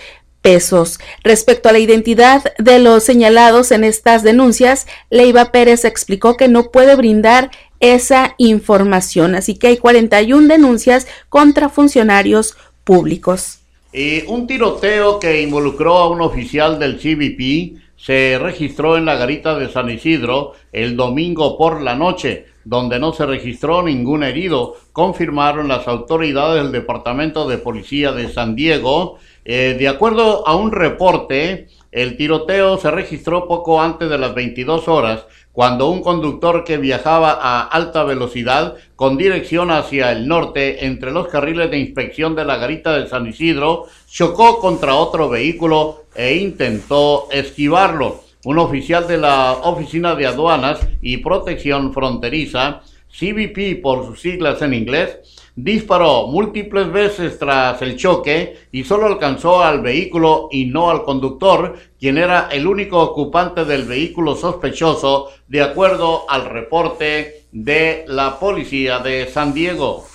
Respecto 1.24 1.68
a 1.68 1.72
la 1.72 1.78
identidad 1.78 2.42
de 2.58 2.78
los 2.78 3.02
señalados 3.02 3.70
en 3.70 3.84
estas 3.84 4.22
denuncias, 4.22 4.86
Leiva 5.10 5.52
Pérez 5.52 5.84
explicó 5.84 6.36
que 6.36 6.48
no 6.48 6.70
puede 6.70 6.96
brindar 6.96 7.50
esa 7.80 8.34
información, 8.38 9.34
así 9.34 9.56
que 9.56 9.68
hay 9.68 9.76
41 9.76 10.48
denuncias 10.48 11.06
contra 11.28 11.68
funcionarios 11.68 12.56
públicos. 12.84 13.58
Y 13.92 14.22
un 14.26 14.46
tiroteo 14.46 15.18
que 15.18 15.42
involucró 15.42 15.98
a 15.98 16.08
un 16.08 16.20
oficial 16.22 16.78
del 16.78 16.98
CBP 16.98 17.78
se 17.96 18.38
registró 18.40 18.96
en 18.96 19.04
la 19.04 19.16
garita 19.16 19.58
de 19.58 19.68
San 19.68 19.90
Isidro 19.90 20.52
el 20.72 20.96
domingo 20.96 21.58
por 21.58 21.82
la 21.82 21.94
noche, 21.94 22.46
donde 22.64 22.98
no 22.98 23.12
se 23.12 23.26
registró 23.26 23.82
ningún 23.82 24.22
herido, 24.22 24.76
confirmaron 24.92 25.68
las 25.68 25.88
autoridades 25.88 26.62
del 26.62 26.72
Departamento 26.72 27.48
de 27.48 27.58
Policía 27.58 28.12
de 28.12 28.28
San 28.28 28.54
Diego 28.54 29.18
eh, 29.50 29.76
de 29.78 29.88
acuerdo 29.88 30.46
a 30.46 30.54
un 30.56 30.72
reporte, 30.72 31.68
el 31.90 32.18
tiroteo 32.18 32.76
se 32.76 32.90
registró 32.90 33.48
poco 33.48 33.80
antes 33.80 34.10
de 34.10 34.18
las 34.18 34.34
22 34.34 34.88
horas, 34.88 35.24
cuando 35.52 35.88
un 35.88 36.02
conductor 36.02 36.64
que 36.64 36.76
viajaba 36.76 37.32
a 37.40 37.62
alta 37.62 38.04
velocidad 38.04 38.74
con 38.94 39.16
dirección 39.16 39.70
hacia 39.70 40.12
el 40.12 40.28
norte 40.28 40.84
entre 40.84 41.12
los 41.12 41.28
carriles 41.28 41.70
de 41.70 41.78
inspección 41.78 42.36
de 42.36 42.44
la 42.44 42.58
garita 42.58 42.92
de 42.92 43.08
San 43.08 43.26
Isidro 43.26 43.86
chocó 44.06 44.58
contra 44.58 44.96
otro 44.96 45.30
vehículo 45.30 46.04
e 46.14 46.36
intentó 46.36 47.28
esquivarlo. 47.32 48.20
Un 48.44 48.58
oficial 48.58 49.08
de 49.08 49.16
la 49.16 49.52
Oficina 49.62 50.14
de 50.14 50.26
Aduanas 50.26 50.86
y 51.00 51.16
Protección 51.16 51.94
Fronteriza, 51.94 52.82
CBP 53.08 53.80
por 53.80 54.04
sus 54.04 54.20
siglas 54.20 54.60
en 54.60 54.74
inglés, 54.74 55.37
disparó 55.60 56.28
múltiples 56.28 56.90
veces 56.92 57.36
tras 57.36 57.82
el 57.82 57.96
choque 57.96 58.56
y 58.70 58.84
solo 58.84 59.06
alcanzó 59.06 59.60
al 59.60 59.80
vehículo 59.80 60.48
y 60.52 60.66
no 60.66 60.88
al 60.88 61.02
conductor, 61.02 61.76
quien 61.98 62.16
era 62.16 62.48
el 62.52 62.68
único 62.68 63.00
ocupante 63.00 63.64
del 63.64 63.82
vehículo 63.82 64.36
sospechoso, 64.36 65.30
de 65.48 65.62
acuerdo 65.62 66.30
al 66.30 66.44
reporte 66.44 67.46
de 67.50 68.04
la 68.06 68.38
policía 68.38 69.00
de 69.00 69.26
San 69.26 69.52
Diego. 69.52 70.06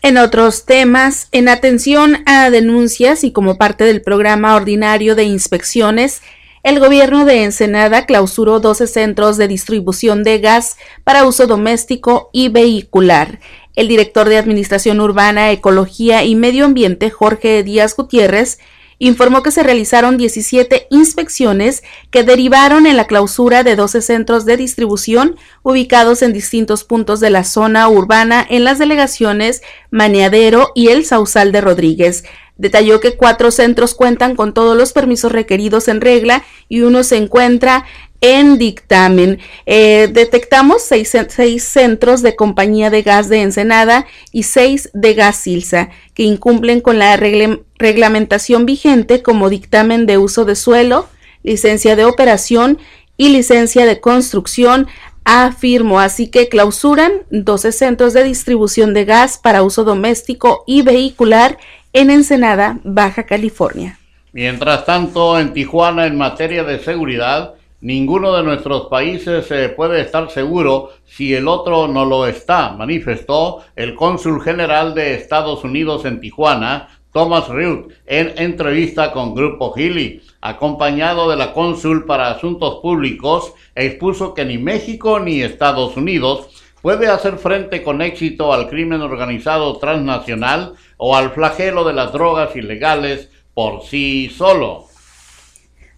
En 0.00 0.16
otros 0.16 0.64
temas, 0.64 1.28
en 1.30 1.50
atención 1.50 2.22
a 2.24 2.48
denuncias 2.48 3.22
y 3.22 3.32
como 3.32 3.58
parte 3.58 3.84
del 3.84 4.00
programa 4.00 4.54
ordinario 4.54 5.14
de 5.14 5.24
inspecciones, 5.24 6.22
el 6.62 6.80
gobierno 6.80 7.24
de 7.24 7.44
Ensenada 7.44 8.06
clausuró 8.06 8.58
12 8.58 8.88
centros 8.88 9.36
de 9.36 9.46
distribución 9.46 10.24
de 10.24 10.40
gas 10.40 10.76
para 11.04 11.24
uso 11.24 11.46
doméstico 11.46 12.28
y 12.32 12.48
vehicular. 12.48 13.38
El 13.76 13.88
director 13.88 14.28
de 14.28 14.38
Administración 14.38 15.00
Urbana, 15.00 15.52
Ecología 15.52 16.24
y 16.24 16.34
Medio 16.34 16.64
Ambiente, 16.64 17.10
Jorge 17.10 17.62
Díaz 17.62 17.94
Gutiérrez, 17.94 18.58
informó 18.98 19.42
que 19.42 19.50
se 19.50 19.62
realizaron 19.62 20.16
17 20.16 20.86
inspecciones 20.90 21.82
que 22.10 22.22
derivaron 22.22 22.86
en 22.86 22.96
la 22.96 23.06
clausura 23.06 23.62
de 23.62 23.76
12 23.76 24.00
centros 24.00 24.46
de 24.46 24.56
distribución 24.56 25.36
ubicados 25.62 26.22
en 26.22 26.32
distintos 26.32 26.84
puntos 26.84 27.20
de 27.20 27.28
la 27.28 27.44
zona 27.44 27.88
urbana 27.90 28.46
en 28.48 28.64
las 28.64 28.78
delegaciones 28.78 29.60
Maneadero 29.90 30.72
y 30.74 30.88
el 30.88 31.04
Sausal 31.04 31.52
de 31.52 31.60
Rodríguez. 31.60 32.24
Detalló 32.56 33.00
que 33.00 33.16
cuatro 33.18 33.50
centros 33.50 33.94
cuentan 33.94 34.34
con 34.34 34.54
todos 34.54 34.74
los 34.78 34.94
permisos 34.94 35.30
requeridos 35.30 35.88
en 35.88 36.00
regla 36.00 36.42
y 36.70 36.80
uno 36.80 37.02
se 37.02 37.18
encuentra 37.18 37.84
en 38.20 38.58
dictamen. 38.58 39.38
Eh, 39.66 40.08
detectamos 40.12 40.82
seis, 40.82 41.14
centros 41.62 42.22
de 42.22 42.36
compañía 42.36 42.90
de 42.90 43.02
gas 43.02 43.28
de 43.28 43.42
Ensenada 43.42 44.06
y 44.32 44.44
seis 44.44 44.90
de 44.94 45.14
gas 45.14 45.36
Silsa 45.36 45.90
que 46.14 46.22
incumplen 46.22 46.80
con 46.80 46.98
la 46.98 47.16
reglamentación 47.16 48.66
vigente 48.66 49.22
como 49.22 49.50
dictamen 49.50 50.06
de 50.06 50.18
uso 50.18 50.44
de 50.44 50.56
suelo, 50.56 51.08
licencia 51.42 51.96
de 51.96 52.04
operación 52.04 52.78
y 53.16 53.30
licencia 53.30 53.86
de 53.86 54.00
construcción, 54.00 54.86
afirmó. 55.24 56.00
Así 56.00 56.28
que 56.28 56.48
clausuran 56.48 57.12
12 57.30 57.72
centros 57.72 58.12
de 58.12 58.24
distribución 58.24 58.94
de 58.94 59.04
gas 59.04 59.38
para 59.38 59.62
uso 59.62 59.84
doméstico 59.84 60.64
y 60.66 60.82
vehicular 60.82 61.58
en 61.92 62.10
Ensenada, 62.10 62.78
Baja 62.84 63.24
California. 63.24 63.98
Mientras 64.32 64.84
tanto, 64.84 65.40
en 65.40 65.54
Tijuana, 65.54 66.06
en 66.06 66.16
materia 66.16 66.62
de 66.62 66.78
seguridad, 66.78 67.54
ninguno 67.80 68.36
de 68.36 68.42
nuestros 68.42 68.86
países 68.86 69.50
eh, 69.50 69.68
puede 69.68 70.00
estar 70.00 70.30
seguro 70.30 70.90
si 71.04 71.34
el 71.34 71.48
otro 71.48 71.88
no 71.88 72.04
lo 72.04 72.26
está, 72.26 72.72
manifestó 72.72 73.64
el 73.76 73.94
cónsul 73.94 74.42
general 74.42 74.94
de 74.94 75.14
Estados 75.14 75.64
Unidos 75.64 76.04
en 76.04 76.20
Tijuana, 76.20 76.88
Thomas 77.12 77.48
Ruth, 77.48 77.92
en 78.04 78.34
entrevista 78.36 79.12
con 79.12 79.34
Grupo 79.34 79.72
Gili, 79.72 80.20
acompañado 80.42 81.30
de 81.30 81.36
la 81.36 81.52
cónsul 81.52 82.04
para 82.04 82.30
Asuntos 82.30 82.80
Públicos, 82.82 83.54
expuso 83.74 84.34
que 84.34 84.44
ni 84.44 84.58
México 84.58 85.18
ni 85.18 85.40
Estados 85.40 85.96
Unidos 85.96 86.48
puede 86.82 87.08
hacer 87.08 87.38
frente 87.38 87.82
con 87.82 88.02
éxito 88.02 88.52
al 88.52 88.68
crimen 88.68 89.00
organizado 89.00 89.78
transnacional 89.78 90.74
o 90.98 91.16
al 91.16 91.30
flagelo 91.30 91.84
de 91.84 91.94
las 91.94 92.12
drogas 92.12 92.54
ilegales 92.54 93.30
por 93.54 93.82
sí 93.82 94.30
solo. 94.36 94.84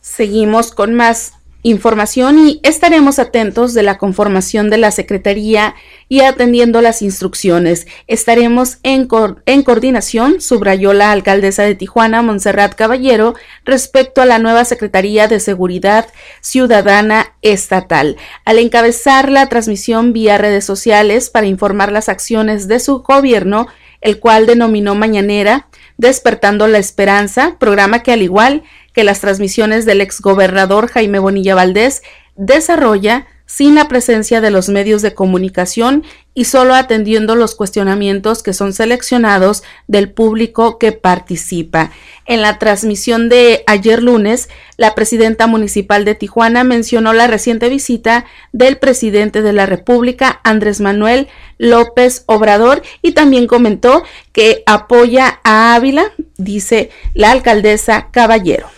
Seguimos 0.00 0.70
con 0.70 0.94
más 0.94 1.37
información 1.62 2.38
y 2.38 2.60
estaremos 2.62 3.18
atentos 3.18 3.74
de 3.74 3.82
la 3.82 3.98
conformación 3.98 4.70
de 4.70 4.78
la 4.78 4.90
Secretaría 4.90 5.74
y 6.08 6.20
atendiendo 6.20 6.80
las 6.80 7.02
instrucciones. 7.02 7.86
Estaremos 8.06 8.78
en, 8.84 9.08
en, 9.46 9.62
coordinación, 9.62 10.40
subrayó 10.40 10.92
la 10.92 11.10
alcaldesa 11.10 11.64
de 11.64 11.74
Tijuana, 11.74 12.22
Montserrat 12.22 12.74
Caballero, 12.74 13.34
respecto 13.64 14.22
a 14.22 14.26
la 14.26 14.38
nueva 14.38 14.64
Secretaría 14.64 15.26
de 15.26 15.40
Seguridad 15.40 16.06
Ciudadana 16.40 17.34
Estatal. 17.42 18.16
Al 18.44 18.58
encabezar 18.58 19.30
la 19.30 19.46
transmisión 19.46 20.12
vía 20.12 20.38
redes 20.38 20.64
sociales 20.64 21.28
para 21.28 21.46
informar 21.46 21.90
las 21.90 22.08
acciones 22.08 22.68
de 22.68 22.78
su 22.78 23.00
gobierno, 23.00 23.66
el 24.00 24.20
cual 24.20 24.46
denominó 24.46 24.94
Mañanera, 24.94 25.66
Despertando 25.98 26.68
la 26.68 26.78
Esperanza, 26.78 27.56
programa 27.58 28.04
que 28.04 28.12
al 28.12 28.22
igual 28.22 28.62
que 28.98 29.04
las 29.04 29.20
transmisiones 29.20 29.86
del 29.86 30.00
exgobernador 30.00 30.88
Jaime 30.88 31.20
Bonilla 31.20 31.54
Valdés 31.54 32.02
desarrolla 32.34 33.28
sin 33.46 33.76
la 33.76 33.86
presencia 33.86 34.40
de 34.40 34.50
los 34.50 34.68
medios 34.68 35.02
de 35.02 35.14
comunicación 35.14 36.02
y 36.34 36.46
solo 36.46 36.74
atendiendo 36.74 37.36
los 37.36 37.54
cuestionamientos 37.54 38.42
que 38.42 38.52
son 38.52 38.72
seleccionados 38.72 39.62
del 39.86 40.10
público 40.10 40.78
que 40.78 40.90
participa. 40.90 41.92
En 42.26 42.42
la 42.42 42.58
transmisión 42.58 43.28
de 43.28 43.62
ayer 43.68 44.02
lunes, 44.02 44.48
la 44.76 44.96
presidenta 44.96 45.46
municipal 45.46 46.04
de 46.04 46.16
Tijuana 46.16 46.64
mencionó 46.64 47.12
la 47.12 47.28
reciente 47.28 47.68
visita 47.68 48.24
del 48.52 48.78
presidente 48.78 49.42
de 49.42 49.52
la 49.52 49.66
República, 49.66 50.40
Andrés 50.42 50.80
Manuel 50.80 51.28
López 51.56 52.24
Obrador, 52.26 52.82
y 53.00 53.12
también 53.12 53.46
comentó 53.46 54.02
que 54.32 54.64
apoya 54.66 55.38
a 55.44 55.76
Ávila, 55.76 56.10
dice 56.36 56.90
la 57.14 57.30
alcaldesa 57.30 58.08
Caballero. 58.10 58.68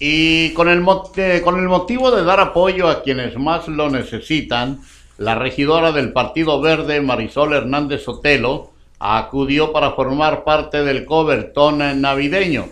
Y 0.00 0.52
con 0.54 0.68
el, 0.68 0.84
con 1.42 1.58
el 1.58 1.68
motivo 1.68 2.10
de 2.12 2.24
dar 2.24 2.38
apoyo 2.38 2.88
a 2.88 3.02
quienes 3.02 3.36
más 3.36 3.66
lo 3.66 3.90
necesitan, 3.90 4.80
la 5.16 5.34
regidora 5.34 5.90
del 5.90 6.12
Partido 6.12 6.60
Verde, 6.60 7.00
Marisol 7.00 7.52
Hernández 7.52 8.04
Sotelo, 8.04 8.70
acudió 9.00 9.72
para 9.72 9.92
formar 9.92 10.44
parte 10.44 10.84
del 10.84 11.04
cobertón 11.04 12.00
navideño. 12.00 12.66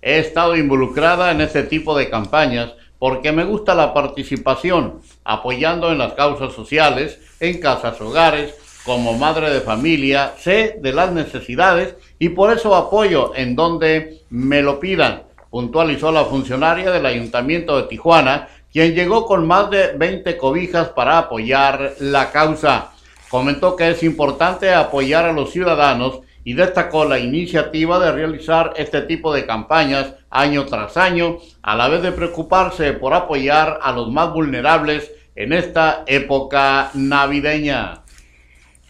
He 0.00 0.18
estado 0.18 0.56
involucrada 0.56 1.30
en 1.30 1.40
este 1.40 1.62
tipo 1.62 1.96
de 1.96 2.10
campañas 2.10 2.72
porque 2.98 3.30
me 3.30 3.44
gusta 3.44 3.74
la 3.74 3.94
participación, 3.94 5.00
apoyando 5.24 5.92
en 5.92 5.98
las 5.98 6.14
causas 6.14 6.52
sociales, 6.52 7.20
en 7.38 7.60
casas 7.60 8.00
hogares, 8.00 8.54
como 8.84 9.16
madre 9.16 9.50
de 9.50 9.60
familia, 9.60 10.34
sé 10.38 10.78
de 10.80 10.92
las 10.92 11.12
necesidades 11.12 11.94
y 12.18 12.30
por 12.30 12.52
eso 12.52 12.74
apoyo 12.74 13.32
en 13.36 13.54
donde 13.54 14.22
me 14.30 14.62
lo 14.62 14.80
pidan 14.80 15.22
puntualizó 15.52 16.10
la 16.10 16.24
funcionaria 16.24 16.90
del 16.90 17.04
Ayuntamiento 17.04 17.76
de 17.76 17.82
Tijuana, 17.86 18.48
quien 18.72 18.94
llegó 18.94 19.26
con 19.26 19.46
más 19.46 19.68
de 19.68 19.92
20 19.98 20.38
cobijas 20.38 20.88
para 20.88 21.18
apoyar 21.18 21.92
la 22.00 22.32
causa. 22.32 22.92
Comentó 23.28 23.76
que 23.76 23.90
es 23.90 24.02
importante 24.02 24.72
apoyar 24.72 25.26
a 25.26 25.32
los 25.34 25.52
ciudadanos 25.52 26.20
y 26.42 26.54
destacó 26.54 27.04
la 27.04 27.18
iniciativa 27.18 27.98
de 27.98 28.12
realizar 28.12 28.72
este 28.76 29.02
tipo 29.02 29.34
de 29.34 29.44
campañas 29.44 30.14
año 30.30 30.64
tras 30.64 30.96
año, 30.96 31.36
a 31.62 31.76
la 31.76 31.88
vez 31.88 32.00
de 32.00 32.12
preocuparse 32.12 32.94
por 32.94 33.12
apoyar 33.12 33.78
a 33.82 33.92
los 33.92 34.10
más 34.10 34.32
vulnerables 34.32 35.10
en 35.36 35.52
esta 35.52 36.02
época 36.06 36.90
navideña. 36.94 38.00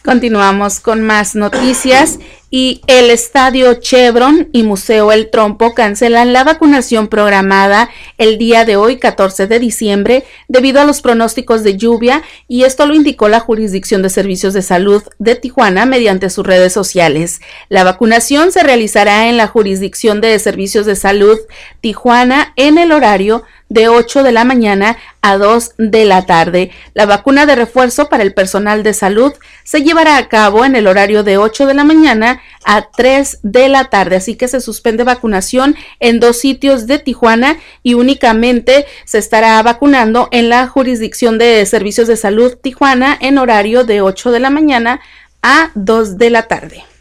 Continuamos 0.05 0.79
con 0.79 1.03
más 1.03 1.35
noticias 1.35 2.20
y 2.55 2.83
el 2.87 3.11
Estadio 3.11 3.73
Chevron 3.81 4.51
y 4.53 4.62
Museo 4.62 5.11
El 5.11 5.31
Trompo 5.31 5.73
cancelan 5.73 6.35
la 6.35 6.45
vacunación 6.45 7.09
programada 7.09 7.88
el 8.19 8.37
día 8.37 8.67
de 8.67 8.77
hoy, 8.77 8.99
14 8.99 9.47
de 9.47 9.59
diciembre, 9.59 10.25
debido 10.49 10.79
a 10.79 10.85
los 10.85 11.01
pronósticos 11.01 11.62
de 11.62 11.79
lluvia 11.79 12.23
y 12.49 12.65
esto 12.65 12.85
lo 12.85 12.95
indicó 12.95 13.29
la 13.31 13.41
Jurisdicción 13.41 14.03
de 14.03 14.11
Servicios 14.11 14.53
de 14.53 14.61
Salud 14.61 15.03
de 15.19 15.35
Tijuana 15.35 15.87
mediante 15.87 16.29
sus 16.29 16.47
redes 16.47 16.75
sociales. 16.75 17.41
La 17.71 17.85
vacunación 17.85 18.53
se 18.53 18.62
realizará 18.62 19.31
en 19.31 19.38
la 19.38 19.47
Jurisdicción 19.47 20.21
de 20.21 20.38
Servicios 20.38 20.85
de 20.85 20.95
Salud 20.95 21.38
Tijuana 21.81 22.53
en 22.57 22.77
el 22.77 22.93
horario 22.93 23.45
de 23.73 23.89
8 23.89 24.23
de 24.23 24.33
la 24.33 24.45
mañana 24.45 24.99
a 25.23 25.39
2 25.39 25.73
de 25.79 26.05
la 26.05 26.27
tarde. 26.27 26.71
La 26.95 27.07
vacuna 27.07 27.47
de 27.47 27.55
refuerzo 27.55 28.09
para 28.09 28.23
el 28.23 28.35
personal 28.35 28.83
de 28.83 28.93
salud 28.93 29.33
se 29.65 29.83
llevará 29.83 30.19
a 30.19 30.29
cabo 30.29 30.65
en 30.65 30.77
el 30.77 30.87
horario 30.87 31.23
de 31.23 31.39
8 31.39 31.67
de 31.67 31.75
la 31.75 31.85
mañana 31.85 32.43
a 32.65 32.89
3 32.91 33.39
de 33.43 33.69
la 33.69 33.85
tarde. 33.87 34.17
Así 34.17 34.37
que 34.37 34.49
se 34.49 34.61
suspende 34.61 35.05
vacunación 35.05 35.75
en 36.01 36.21
dos 36.21 36.39
sitios 36.39 36.87
de 36.87 36.99
Tijuana 36.99 37.59
y 37.83 37.95
únicamente 37.95 38.87
se 39.05 39.19
estará 39.19 39.63
vacunando 39.63 40.29
en 40.33 40.49
la 40.49 40.67
jurisdicción 40.67 41.39
de 41.39 41.65
servicios 41.65 42.09
de 42.09 42.17
salud 42.17 42.57
Tijuana 42.63 43.17
en 43.21 43.39
horario 43.39 43.85
de 43.85 44.03
8 44.03 44.33
de 44.33 44.41
la 44.41 44.51
mañana 44.51 45.01
a 45.43 45.71
2 45.75 46.19
de 46.19 46.31
la 46.31 46.43
tarde. 46.43 46.92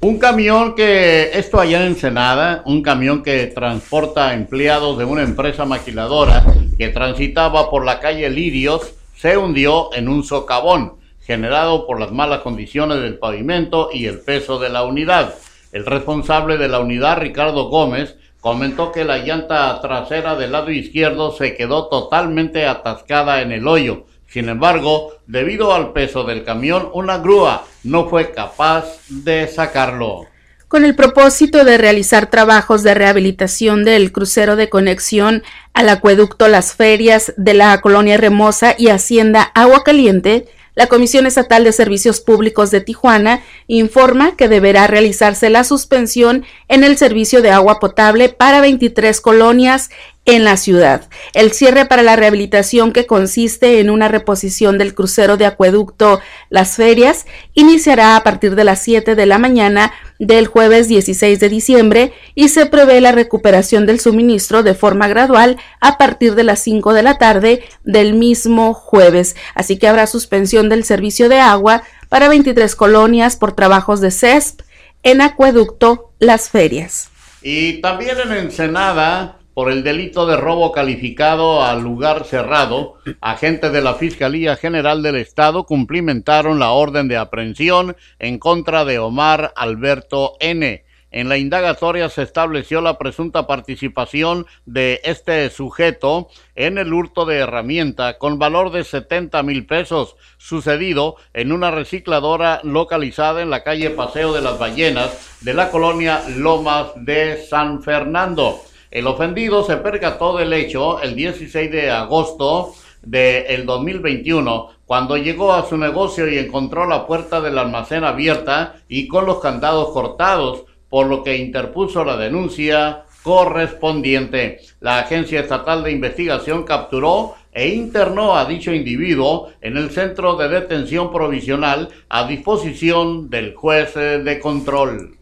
Un 0.00 0.20
camión 0.20 0.76
que, 0.76 1.36
esto 1.36 1.58
allá 1.58 1.80
en 1.80 1.88
Ensenada, 1.88 2.62
un 2.66 2.82
camión 2.82 3.24
que 3.24 3.48
transporta 3.48 4.32
empleados 4.32 4.96
de 4.96 5.04
una 5.04 5.24
empresa 5.24 5.64
maquiladora 5.64 6.44
que 6.78 6.90
transitaba 6.90 7.68
por 7.68 7.84
la 7.84 7.98
calle 7.98 8.30
Lirios, 8.30 8.94
se 9.16 9.36
hundió 9.36 9.92
en 9.92 10.08
un 10.08 10.22
socavón 10.22 10.94
generado 11.20 11.84
por 11.84 11.98
las 11.98 12.12
malas 12.12 12.42
condiciones 12.42 13.00
del 13.00 13.18
pavimento 13.18 13.90
y 13.92 14.06
el 14.06 14.20
peso 14.20 14.60
de 14.60 14.68
la 14.68 14.84
unidad. 14.84 15.34
El 15.72 15.84
responsable 15.84 16.58
de 16.58 16.68
la 16.68 16.78
unidad, 16.78 17.18
Ricardo 17.18 17.68
Gómez, 17.68 18.14
comentó 18.40 18.92
que 18.92 19.04
la 19.04 19.18
llanta 19.18 19.80
trasera 19.80 20.36
del 20.36 20.52
lado 20.52 20.70
izquierdo 20.70 21.32
se 21.32 21.56
quedó 21.56 21.88
totalmente 21.88 22.66
atascada 22.66 23.42
en 23.42 23.50
el 23.50 23.66
hoyo 23.66 24.04
sin 24.28 24.50
embargo, 24.50 25.14
debido 25.26 25.72
al 25.72 25.94
peso 25.94 26.22
del 26.22 26.44
camión, 26.44 26.90
una 26.92 27.16
grúa 27.16 27.64
no 27.88 28.08
fue 28.08 28.30
capaz 28.32 28.84
de 29.08 29.48
sacarlo. 29.48 30.26
Con 30.68 30.84
el 30.84 30.94
propósito 30.94 31.64
de 31.64 31.78
realizar 31.78 32.28
trabajos 32.28 32.82
de 32.82 32.92
rehabilitación 32.92 33.84
del 33.84 34.12
crucero 34.12 34.54
de 34.54 34.68
conexión 34.68 35.42
al 35.72 35.88
acueducto 35.88 36.46
Las 36.46 36.74
Ferias 36.74 37.32
de 37.38 37.54
la 37.54 37.80
colonia 37.80 38.18
Remosa 38.18 38.74
y 38.76 38.88
Hacienda 38.88 39.50
Agua 39.54 39.82
Caliente, 39.82 40.46
la 40.78 40.86
Comisión 40.86 41.26
Estatal 41.26 41.64
de 41.64 41.72
Servicios 41.72 42.20
Públicos 42.20 42.70
de 42.70 42.80
Tijuana 42.80 43.42
informa 43.66 44.36
que 44.36 44.46
deberá 44.46 44.86
realizarse 44.86 45.50
la 45.50 45.64
suspensión 45.64 46.44
en 46.68 46.84
el 46.84 46.96
servicio 46.96 47.42
de 47.42 47.50
agua 47.50 47.80
potable 47.80 48.28
para 48.28 48.60
23 48.60 49.20
colonias 49.20 49.90
en 50.24 50.44
la 50.44 50.56
ciudad. 50.56 51.08
El 51.34 51.50
cierre 51.50 51.86
para 51.86 52.04
la 52.04 52.14
rehabilitación 52.14 52.92
que 52.92 53.06
consiste 53.06 53.80
en 53.80 53.90
una 53.90 54.06
reposición 54.06 54.78
del 54.78 54.94
crucero 54.94 55.36
de 55.36 55.46
acueducto 55.46 56.20
Las 56.48 56.76
Ferias 56.76 57.26
iniciará 57.54 58.14
a 58.14 58.22
partir 58.22 58.54
de 58.54 58.62
las 58.62 58.80
7 58.80 59.16
de 59.16 59.26
la 59.26 59.38
mañana 59.38 59.92
del 60.18 60.46
jueves 60.46 60.88
16 60.88 61.38
de 61.40 61.48
diciembre 61.48 62.12
y 62.34 62.48
se 62.48 62.66
prevé 62.66 63.00
la 63.00 63.12
recuperación 63.12 63.86
del 63.86 64.00
suministro 64.00 64.62
de 64.62 64.74
forma 64.74 65.08
gradual 65.08 65.56
a 65.80 65.98
partir 65.98 66.34
de 66.34 66.44
las 66.44 66.60
5 66.60 66.92
de 66.92 67.02
la 67.02 67.18
tarde 67.18 67.62
del 67.84 68.14
mismo 68.14 68.74
jueves. 68.74 69.36
Así 69.54 69.78
que 69.78 69.88
habrá 69.88 70.06
suspensión 70.06 70.68
del 70.68 70.84
servicio 70.84 71.28
de 71.28 71.40
agua 71.40 71.82
para 72.08 72.28
23 72.28 72.74
colonias 72.74 73.36
por 73.36 73.52
trabajos 73.52 74.00
de 74.00 74.10
CESP 74.10 74.62
en 75.02 75.20
acueducto 75.20 76.12
Las 76.18 76.50
Ferias. 76.50 77.08
Y 77.42 77.80
también 77.80 78.16
en 78.18 78.32
Ensenada 78.32 79.37
por 79.58 79.72
el 79.72 79.82
delito 79.82 80.24
de 80.24 80.36
robo 80.36 80.70
calificado 80.70 81.64
al 81.64 81.82
lugar 81.82 82.22
cerrado, 82.22 82.94
agentes 83.20 83.72
de 83.72 83.80
la 83.80 83.94
Fiscalía 83.94 84.54
General 84.54 85.02
del 85.02 85.16
Estado 85.16 85.64
cumplimentaron 85.64 86.60
la 86.60 86.70
orden 86.70 87.08
de 87.08 87.16
aprehensión 87.16 87.96
en 88.20 88.38
contra 88.38 88.84
de 88.84 89.00
Omar 89.00 89.52
Alberto 89.56 90.34
N. 90.38 90.84
En 91.10 91.28
la 91.28 91.38
indagatoria 91.38 92.08
se 92.08 92.22
estableció 92.22 92.80
la 92.80 92.98
presunta 92.98 93.48
participación 93.48 94.46
de 94.64 95.00
este 95.02 95.50
sujeto 95.50 96.28
en 96.54 96.78
el 96.78 96.92
hurto 96.92 97.24
de 97.24 97.38
herramienta 97.38 98.16
con 98.18 98.38
valor 98.38 98.70
de 98.70 98.84
70 98.84 99.42
mil 99.42 99.66
pesos, 99.66 100.14
sucedido 100.36 101.16
en 101.34 101.50
una 101.50 101.72
recicladora 101.72 102.60
localizada 102.62 103.42
en 103.42 103.50
la 103.50 103.64
calle 103.64 103.90
Paseo 103.90 104.32
de 104.32 104.40
las 104.40 104.56
Ballenas 104.56 105.40
de 105.40 105.54
la 105.54 105.72
colonia 105.72 106.22
Lomas 106.36 106.92
de 106.94 107.44
San 107.44 107.82
Fernando. 107.82 108.60
El 108.90 109.06
ofendido 109.06 109.64
se 109.64 109.76
percató 109.76 110.36
del 110.36 110.52
hecho 110.54 111.00
el 111.02 111.14
16 111.14 111.70
de 111.70 111.90
agosto 111.90 112.72
del 113.02 113.66
2021, 113.66 114.70
cuando 114.86 115.18
llegó 115.18 115.52
a 115.52 115.68
su 115.68 115.76
negocio 115.76 116.26
y 116.26 116.38
encontró 116.38 116.86
la 116.86 117.06
puerta 117.06 117.42
del 117.42 117.58
almacén 117.58 118.04
abierta 118.04 118.76
y 118.88 119.06
con 119.06 119.26
los 119.26 119.40
candados 119.40 119.90
cortados, 119.90 120.64
por 120.88 121.06
lo 121.06 121.22
que 121.22 121.36
interpuso 121.36 122.02
la 122.02 122.16
denuncia 122.16 123.04
correspondiente. 123.22 124.60
La 124.80 125.00
Agencia 125.00 125.40
Estatal 125.40 125.84
de 125.84 125.92
Investigación 125.92 126.62
capturó 126.62 127.34
e 127.52 127.68
internó 127.68 128.36
a 128.36 128.46
dicho 128.46 128.72
individuo 128.72 129.50
en 129.60 129.76
el 129.76 129.90
centro 129.90 130.36
de 130.36 130.48
detención 130.48 131.12
provisional 131.12 131.90
a 132.08 132.26
disposición 132.26 133.28
del 133.28 133.54
juez 133.54 133.94
de 133.94 134.40
control. 134.40 135.17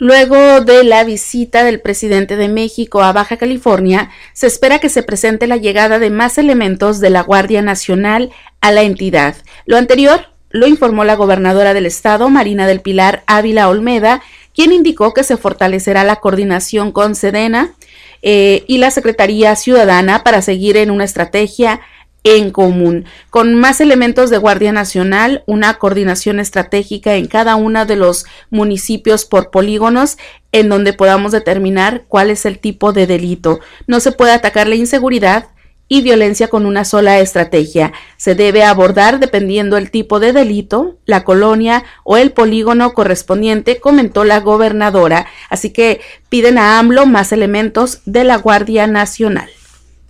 Luego 0.00 0.60
de 0.60 0.84
la 0.84 1.02
visita 1.02 1.64
del 1.64 1.80
presidente 1.80 2.36
de 2.36 2.48
México 2.48 3.02
a 3.02 3.12
Baja 3.12 3.36
California, 3.36 4.10
se 4.32 4.46
espera 4.46 4.78
que 4.78 4.88
se 4.88 5.02
presente 5.02 5.48
la 5.48 5.56
llegada 5.56 5.98
de 5.98 6.10
más 6.10 6.38
elementos 6.38 7.00
de 7.00 7.10
la 7.10 7.22
Guardia 7.22 7.62
Nacional 7.62 8.30
a 8.60 8.70
la 8.70 8.82
entidad. 8.82 9.34
Lo 9.66 9.76
anterior 9.76 10.26
lo 10.50 10.68
informó 10.68 11.04
la 11.04 11.16
gobernadora 11.16 11.74
del 11.74 11.84
estado, 11.84 12.28
Marina 12.30 12.68
del 12.68 12.80
Pilar 12.80 13.24
Ávila 13.26 13.68
Olmeda, 13.68 14.22
quien 14.54 14.72
indicó 14.72 15.14
que 15.14 15.24
se 15.24 15.36
fortalecerá 15.36 16.04
la 16.04 16.16
coordinación 16.16 16.92
con 16.92 17.16
Sedena 17.16 17.74
eh, 18.22 18.64
y 18.66 18.78
la 18.78 18.92
Secretaría 18.92 19.56
Ciudadana 19.56 20.22
para 20.22 20.42
seguir 20.42 20.76
en 20.76 20.90
una 20.90 21.04
estrategia 21.04 21.80
en 22.36 22.50
común, 22.50 23.04
con 23.30 23.54
más 23.54 23.80
elementos 23.80 24.30
de 24.30 24.38
Guardia 24.38 24.72
Nacional, 24.72 25.42
una 25.46 25.74
coordinación 25.74 26.40
estratégica 26.40 27.14
en 27.14 27.26
cada 27.26 27.56
uno 27.56 27.86
de 27.86 27.96
los 27.96 28.26
municipios 28.50 29.24
por 29.24 29.50
polígonos, 29.50 30.18
en 30.52 30.68
donde 30.68 30.92
podamos 30.92 31.32
determinar 31.32 32.04
cuál 32.08 32.30
es 32.30 32.44
el 32.46 32.58
tipo 32.58 32.92
de 32.92 33.06
delito. 33.06 33.60
No 33.86 34.00
se 34.00 34.12
puede 34.12 34.32
atacar 34.32 34.68
la 34.68 34.74
inseguridad 34.74 35.48
y 35.88 36.02
violencia 36.02 36.48
con 36.48 36.66
una 36.66 36.84
sola 36.84 37.18
estrategia. 37.18 37.92
Se 38.18 38.34
debe 38.34 38.62
abordar 38.62 39.20
dependiendo 39.20 39.76
el 39.76 39.90
tipo 39.90 40.20
de 40.20 40.32
delito, 40.32 40.98
la 41.06 41.24
colonia 41.24 41.84
o 42.04 42.16
el 42.16 42.32
polígono 42.32 42.92
correspondiente, 42.92 43.80
comentó 43.80 44.24
la 44.24 44.40
gobernadora. 44.40 45.26
Así 45.48 45.70
que 45.70 46.00
piden 46.28 46.58
a 46.58 46.78
AMLO 46.78 47.06
más 47.06 47.32
elementos 47.32 48.02
de 48.04 48.24
la 48.24 48.36
Guardia 48.36 48.86
Nacional. 48.86 49.48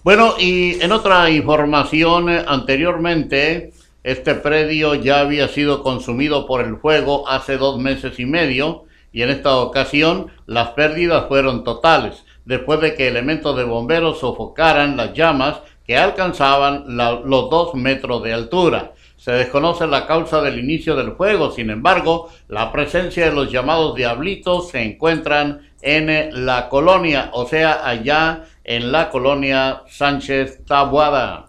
Bueno, 0.09 0.37
y 0.39 0.83
en 0.83 0.93
otra 0.93 1.29
información, 1.29 2.31
eh, 2.31 2.43
anteriormente, 2.49 3.75
este 4.03 4.35
predio 4.35 4.95
ya 4.95 5.21
había 5.21 5.49
sido 5.49 5.83
consumido 5.83 6.47
por 6.47 6.65
el 6.65 6.79
fuego 6.79 7.29
hace 7.29 7.59
dos 7.59 7.79
meses 7.79 8.19
y 8.19 8.25
medio 8.25 8.85
y 9.13 9.21
en 9.21 9.29
esta 9.29 9.59
ocasión 9.59 10.29
las 10.47 10.69
pérdidas 10.69 11.29
fueron 11.29 11.63
totales, 11.63 12.25
después 12.47 12.81
de 12.81 12.95
que 12.95 13.07
elementos 13.07 13.55
de 13.55 13.65
bomberos 13.65 14.21
sofocaran 14.21 14.97
las 14.97 15.13
llamas 15.13 15.61
que 15.87 15.99
alcanzaban 15.99 16.85
los 16.87 17.51
dos 17.51 17.75
metros 17.75 18.23
de 18.23 18.33
altura. 18.33 18.95
Se 19.19 19.33
desconoce 19.33 19.87
la 19.87 20.07
causa 20.07 20.41
del 20.41 20.59
inicio 20.59 20.97
del 20.97 21.17
fuego, 21.17 21.51
sin 21.51 21.69
embargo, 21.69 22.31
la 22.49 22.73
presencia 22.73 23.27
de 23.27 23.35
los 23.35 23.53
llamados 23.53 23.95
diablitos 23.95 24.71
se 24.71 24.81
encuentran 24.81 25.69
en 25.83 26.47
la 26.47 26.71
colonia, 26.71 27.31
o 27.35 27.47
sea, 27.47 27.87
allá 27.87 28.45
en 28.69 28.93
la 28.93 29.09
colonia 29.09 29.83
Sánchez 29.89 30.65
Tabuada. 30.67 31.47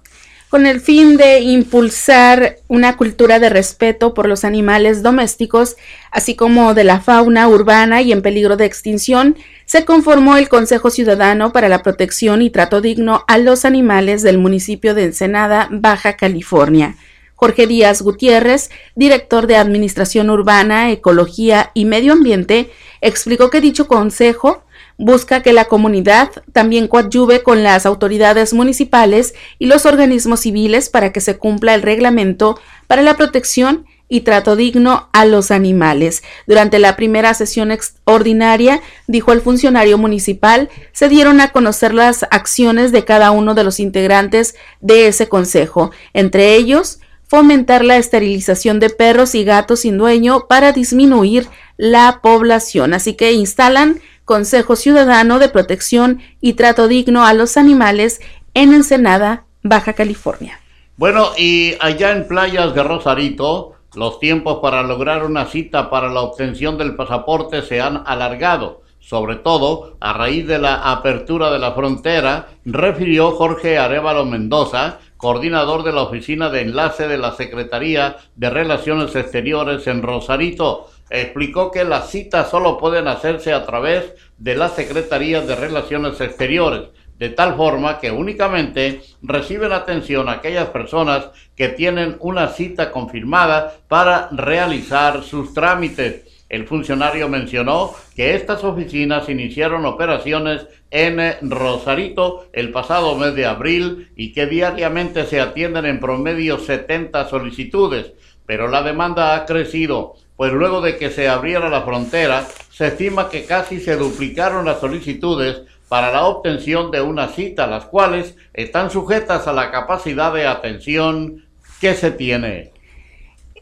Con 0.49 0.65
el 0.65 0.79
fin 0.79 1.17
de 1.17 1.41
impulsar 1.41 2.55
una 2.67 2.95
cultura 2.97 3.39
de 3.39 3.49
respeto 3.49 4.13
por 4.13 4.27
los 4.27 4.45
animales 4.45 5.03
domésticos, 5.03 5.75
así 6.11 6.35
como 6.35 6.73
de 6.73 6.85
la 6.85 7.01
fauna 7.01 7.47
urbana 7.47 8.01
y 8.01 8.13
en 8.13 8.23
peligro 8.23 8.55
de 8.55 8.65
extinción, 8.65 9.35
se 9.65 9.85
conformó 9.85 10.37
el 10.37 10.49
Consejo 10.49 10.89
Ciudadano 10.89 11.51
para 11.51 11.69
la 11.69 11.83
Protección 11.83 12.41
y 12.41 12.49
Trato 12.49 12.81
Digno 12.81 13.25
a 13.27 13.37
los 13.37 13.65
Animales 13.65 14.23
del 14.23 14.39
municipio 14.39 14.95
de 14.95 15.03
Ensenada, 15.03 15.67
Baja 15.69 16.15
California. 16.15 16.95
Jorge 17.35 17.67
Díaz 17.67 18.01
Gutiérrez, 18.01 18.71
director 18.95 19.45
de 19.45 19.57
Administración 19.57 20.29
Urbana, 20.29 20.89
Ecología 20.89 21.71
y 21.73 21.85
Medio 21.85 22.13
Ambiente, 22.13 22.71
explicó 23.01 23.49
que 23.49 23.61
dicho 23.61 23.87
consejo 23.87 24.63
busca 24.99 25.41
que 25.41 25.53
la 25.53 25.65
comunidad 25.65 26.29
también 26.51 26.87
coadyuve 26.87 27.41
con 27.41 27.63
las 27.63 27.87
autoridades 27.87 28.53
municipales 28.53 29.33
y 29.57 29.65
los 29.65 29.85
organismos 29.85 30.41
civiles 30.41 30.89
para 30.89 31.11
que 31.11 31.21
se 31.21 31.37
cumpla 31.37 31.73
el 31.73 31.81
reglamento 31.81 32.59
para 32.85 33.01
la 33.01 33.15
protección 33.15 33.85
y 34.09 34.21
trato 34.21 34.55
digno 34.55 35.07
a 35.13 35.25
los 35.25 35.51
animales. 35.51 36.21
Durante 36.47 36.79
la 36.79 36.95
primera 36.95 37.33
sesión 37.33 37.71
extraordinaria, 37.71 38.81
dijo 39.07 39.31
el 39.31 39.41
funcionario 39.41 39.97
municipal, 39.97 40.69
se 40.91 41.07
dieron 41.07 41.39
a 41.39 41.51
conocer 41.51 41.93
las 41.93 42.23
acciones 42.31 42.91
de 42.91 43.05
cada 43.05 43.31
uno 43.31 43.53
de 43.53 43.63
los 43.63 43.79
integrantes 43.79 44.55
de 44.81 45.07
ese 45.07 45.29
consejo, 45.29 45.91
entre 46.13 46.55
ellos 46.55 46.99
fomentar 47.25 47.85
la 47.85 47.97
esterilización 47.97 48.79
de 48.79 48.89
perros 48.89 49.35
y 49.35 49.43
gatos 49.43 49.81
sin 49.81 49.99
dueño 49.99 50.47
para 50.47 50.71
disminuir 50.71 51.47
la 51.77 52.19
población. 52.23 52.95
Así 52.95 53.13
que 53.13 53.31
instalan 53.33 54.01
Consejo 54.29 54.75
Ciudadano 54.75 55.39
de 55.39 55.49
Protección 55.49 56.21
y 56.39 56.53
Trato 56.53 56.87
Digno 56.87 57.25
a 57.25 57.33
los 57.33 57.57
Animales 57.57 58.21
en 58.53 58.75
Ensenada, 58.75 59.47
Baja 59.63 59.93
California. 59.93 60.59
Bueno, 60.97 61.29
y 61.35 61.73
allá 61.79 62.11
en 62.11 62.27
playas 62.27 62.75
de 62.75 62.83
Rosarito, 62.83 63.73
los 63.95 64.19
tiempos 64.19 64.59
para 64.61 64.83
lograr 64.83 65.25
una 65.25 65.47
cita 65.47 65.89
para 65.89 66.09
la 66.09 66.21
obtención 66.21 66.77
del 66.77 66.95
pasaporte 66.95 67.63
se 67.63 67.81
han 67.81 68.03
alargado, 68.05 68.83
sobre 68.99 69.37
todo 69.37 69.97
a 69.99 70.13
raíz 70.13 70.45
de 70.45 70.59
la 70.59 70.75
apertura 70.91 71.49
de 71.49 71.57
la 71.57 71.71
frontera, 71.71 72.49
refirió 72.65 73.31
Jorge 73.31 73.79
Arevalo 73.79 74.25
Mendoza, 74.25 74.99
coordinador 75.17 75.81
de 75.81 75.91
la 75.91 76.03
Oficina 76.03 76.51
de 76.51 76.61
Enlace 76.61 77.07
de 77.07 77.17
la 77.17 77.31
Secretaría 77.31 78.17
de 78.35 78.51
Relaciones 78.51 79.15
Exteriores 79.15 79.87
en 79.87 80.03
Rosarito 80.03 80.85
explicó 81.09 81.71
que 81.71 81.83
las 81.83 82.09
citas 82.09 82.49
solo 82.49 82.77
pueden 82.77 83.07
hacerse 83.07 83.53
a 83.53 83.65
través 83.65 84.13
de 84.37 84.55
la 84.55 84.69
Secretaría 84.69 85.41
de 85.41 85.55
Relaciones 85.55 86.19
Exteriores, 86.21 86.89
de 87.17 87.29
tal 87.29 87.55
forma 87.55 87.99
que 87.99 88.11
únicamente 88.11 89.01
reciben 89.21 89.73
atención 89.73 90.29
aquellas 90.29 90.69
personas 90.69 91.29
que 91.55 91.67
tienen 91.67 92.15
una 92.21 92.47
cita 92.47 92.91
confirmada 92.91 93.75
para 93.87 94.29
realizar 94.31 95.23
sus 95.23 95.53
trámites. 95.53 96.25
El 96.47 96.65
funcionario 96.65 97.29
mencionó 97.29 97.93
que 98.15 98.33
estas 98.33 98.63
oficinas 98.63 99.29
iniciaron 99.29 99.85
operaciones 99.85 100.65
en 100.89 101.19
Rosarito 101.41 102.47
el 102.53 102.71
pasado 102.71 103.15
mes 103.15 103.35
de 103.35 103.45
abril 103.45 104.11
y 104.15 104.31
que 104.31 104.47
diariamente 104.47 105.25
se 105.25 105.41
atienden 105.41 105.85
en 105.85 105.99
promedio 105.99 106.57
70 106.57 107.27
solicitudes, 107.27 108.13
pero 108.47 108.67
la 108.67 108.81
demanda 108.81 109.35
ha 109.35 109.45
crecido 109.45 110.15
pues 110.39 110.53
luego 110.53 110.79
de 110.79 110.97
que 110.97 111.11
se 111.11 111.27
abriera 111.27 111.67
la 111.67 111.81
frontera, 111.81 112.47
se 112.71 112.87
estima 112.87 113.29
que 113.29 113.43
casi 113.43 113.81
se 113.81 113.97
duplicaron 113.97 114.63
las 114.63 114.79
solicitudes 114.79 115.63
para 115.89 116.13
la 116.13 116.23
obtención 116.23 116.91
de 116.91 117.01
una 117.01 117.27
cita, 117.27 117.67
las 117.67 117.83
cuales 117.83 118.35
están 118.53 118.89
sujetas 118.89 119.49
a 119.49 119.51
la 119.51 119.69
capacidad 119.69 120.33
de 120.33 120.47
atención 120.47 121.43
que 121.81 121.93
se 121.93 122.11
tiene. 122.11 122.71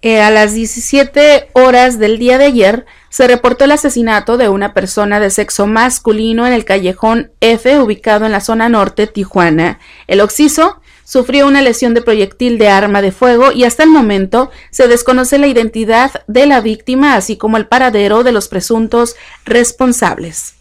Eh, 0.04 0.22
a 0.22 0.30
las 0.30 0.54
17 0.54 1.50
horas 1.54 1.98
del 1.98 2.20
día 2.20 2.38
de 2.38 2.46
ayer 2.46 2.86
se 3.10 3.28
reportó 3.28 3.66
el 3.66 3.72
asesinato 3.72 4.38
de 4.38 4.48
una 4.48 4.76
persona 4.76 5.20
de 5.20 5.32
sexo 5.32 5.66
masculino 5.66 6.46
en 6.46 6.54
el 6.54 6.64
callejón 6.64 7.32
F 7.42 7.80
ubicado 7.80 8.28
en 8.28 8.32
la 8.32 8.40
zona 8.40 8.70
norte 8.70 9.08
Tijuana. 9.08 9.80
El 10.06 10.22
occiso 10.22 10.80
sufrió 11.08 11.48
una 11.48 11.62
lesión 11.62 11.94
de 11.94 12.02
proyectil 12.02 12.58
de 12.58 12.68
arma 12.68 13.02
de 13.02 13.14
fuego 13.14 13.54
y 13.54 13.64
hasta 13.64 13.84
el 13.84 13.90
momento 13.90 14.52
se 14.72 14.90
desconoce 14.90 15.38
la 15.38 15.48
identidad 15.48 16.12
de 16.28 16.46
la 16.46 16.60
víctima, 16.60 17.16
así 17.16 17.38
como 17.38 17.56
el 17.56 17.66
paradero 17.66 18.24
de 18.24 18.34
los 18.34 18.50
presuntos 18.50 19.16
responsables. 19.46 20.58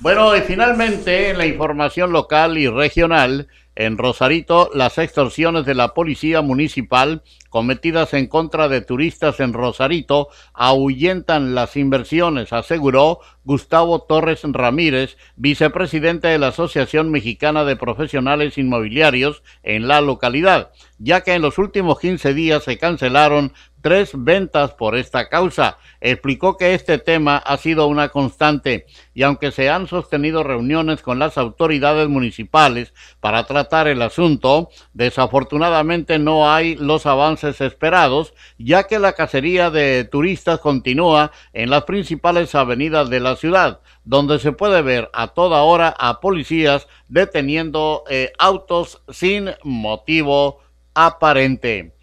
Bueno, 0.00 0.36
y 0.36 0.42
finalmente 0.42 1.30
en 1.30 1.38
la 1.38 1.46
información 1.46 2.12
local 2.12 2.58
y 2.58 2.68
regional, 2.68 3.48
en 3.76 3.98
Rosarito, 3.98 4.70
las 4.74 4.96
extorsiones 4.96 5.66
de 5.66 5.74
la 5.74 5.92
policía 5.92 6.40
municipal 6.40 7.22
cometidas 7.50 8.14
en 8.14 8.26
contra 8.26 8.68
de 8.68 8.80
turistas 8.80 9.38
en 9.40 9.52
Rosarito 9.52 10.28
ahuyentan 10.54 11.54
las 11.54 11.76
inversiones, 11.76 12.52
aseguró 12.52 13.20
Gustavo 13.44 14.02
Torres 14.02 14.40
Ramírez, 14.44 15.16
vicepresidente 15.36 16.28
de 16.28 16.38
la 16.38 16.48
Asociación 16.48 17.10
Mexicana 17.10 17.64
de 17.64 17.76
Profesionales 17.76 18.58
Inmobiliarios 18.58 19.42
en 19.62 19.88
la 19.88 20.00
localidad, 20.00 20.70
ya 20.98 21.20
que 21.20 21.34
en 21.34 21.42
los 21.42 21.58
últimos 21.58 22.00
15 22.00 22.34
días 22.34 22.64
se 22.64 22.78
cancelaron 22.78 23.52
tres 23.86 24.10
ventas 24.14 24.72
por 24.72 24.96
esta 24.96 25.28
causa. 25.28 25.78
Explicó 26.00 26.56
que 26.56 26.74
este 26.74 26.98
tema 26.98 27.36
ha 27.36 27.56
sido 27.56 27.86
una 27.86 28.08
constante 28.08 28.84
y 29.14 29.22
aunque 29.22 29.52
se 29.52 29.70
han 29.70 29.86
sostenido 29.86 30.42
reuniones 30.42 31.02
con 31.02 31.20
las 31.20 31.38
autoridades 31.38 32.08
municipales 32.08 32.92
para 33.20 33.44
tratar 33.44 33.86
el 33.86 34.02
asunto, 34.02 34.70
desafortunadamente 34.92 36.18
no 36.18 36.52
hay 36.52 36.74
los 36.74 37.06
avances 37.06 37.60
esperados, 37.60 38.34
ya 38.58 38.88
que 38.88 38.98
la 38.98 39.12
cacería 39.12 39.70
de 39.70 40.02
turistas 40.02 40.58
continúa 40.58 41.30
en 41.52 41.70
las 41.70 41.84
principales 41.84 42.56
avenidas 42.56 43.08
de 43.08 43.20
la 43.20 43.36
ciudad, 43.36 43.82
donde 44.02 44.40
se 44.40 44.50
puede 44.50 44.82
ver 44.82 45.10
a 45.12 45.28
toda 45.28 45.62
hora 45.62 45.94
a 45.96 46.18
policías 46.20 46.88
deteniendo 47.06 48.02
eh, 48.10 48.32
autos 48.36 49.00
sin 49.10 49.50
motivo 49.62 50.58
aparente. 50.92 51.95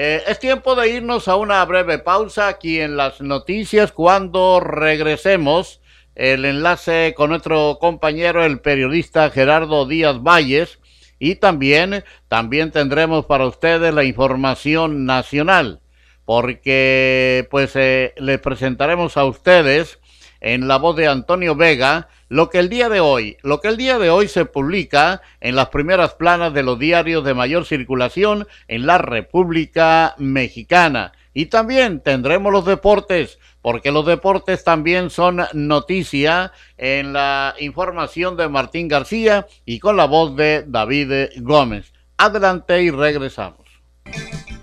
Eh, 0.00 0.22
es 0.28 0.38
tiempo 0.38 0.76
de 0.76 0.90
irnos 0.90 1.26
a 1.26 1.34
una 1.34 1.64
breve 1.64 1.98
pausa 1.98 2.46
aquí 2.46 2.78
en 2.78 2.96
las 2.96 3.20
noticias. 3.20 3.90
Cuando 3.90 4.60
regresemos, 4.60 5.80
el 6.14 6.44
enlace 6.44 7.14
con 7.16 7.30
nuestro 7.30 7.78
compañero, 7.80 8.44
el 8.44 8.60
periodista 8.60 9.28
Gerardo 9.30 9.86
Díaz 9.86 10.22
Valles, 10.22 10.78
y 11.18 11.34
también, 11.34 12.04
también 12.28 12.70
tendremos 12.70 13.26
para 13.26 13.46
ustedes 13.46 13.92
la 13.92 14.04
información 14.04 15.04
nacional, 15.04 15.80
porque 16.24 17.48
pues 17.50 17.74
eh, 17.74 18.14
les 18.18 18.38
presentaremos 18.38 19.16
a 19.16 19.24
ustedes 19.24 19.98
en 20.40 20.68
la 20.68 20.76
voz 20.78 20.96
de 20.96 21.08
Antonio 21.08 21.54
Vega 21.54 22.08
lo 22.28 22.50
que 22.50 22.58
el 22.58 22.68
día 22.68 22.88
de 22.88 23.00
hoy, 23.00 23.38
lo 23.42 23.60
que 23.60 23.68
el 23.68 23.76
día 23.76 23.98
de 23.98 24.10
hoy 24.10 24.28
se 24.28 24.44
publica 24.44 25.22
en 25.40 25.56
las 25.56 25.68
primeras 25.68 26.14
planas 26.14 26.52
de 26.52 26.62
los 26.62 26.78
diarios 26.78 27.24
de 27.24 27.34
mayor 27.34 27.64
circulación 27.64 28.46
en 28.68 28.86
la 28.86 28.98
República 28.98 30.14
Mexicana. 30.18 31.12
Y 31.32 31.46
también 31.46 32.00
tendremos 32.00 32.52
los 32.52 32.66
deportes, 32.66 33.38
porque 33.62 33.92
los 33.92 34.04
deportes 34.04 34.64
también 34.64 35.08
son 35.08 35.42
noticia 35.52 36.52
en 36.76 37.12
la 37.12 37.54
información 37.60 38.36
de 38.36 38.48
Martín 38.48 38.88
García 38.88 39.46
y 39.64 39.78
con 39.78 39.96
la 39.96 40.06
voz 40.06 40.36
de 40.36 40.64
David 40.66 41.12
Gómez. 41.38 41.92
Adelante 42.16 42.82
y 42.82 42.90
regresamos. 42.90 43.67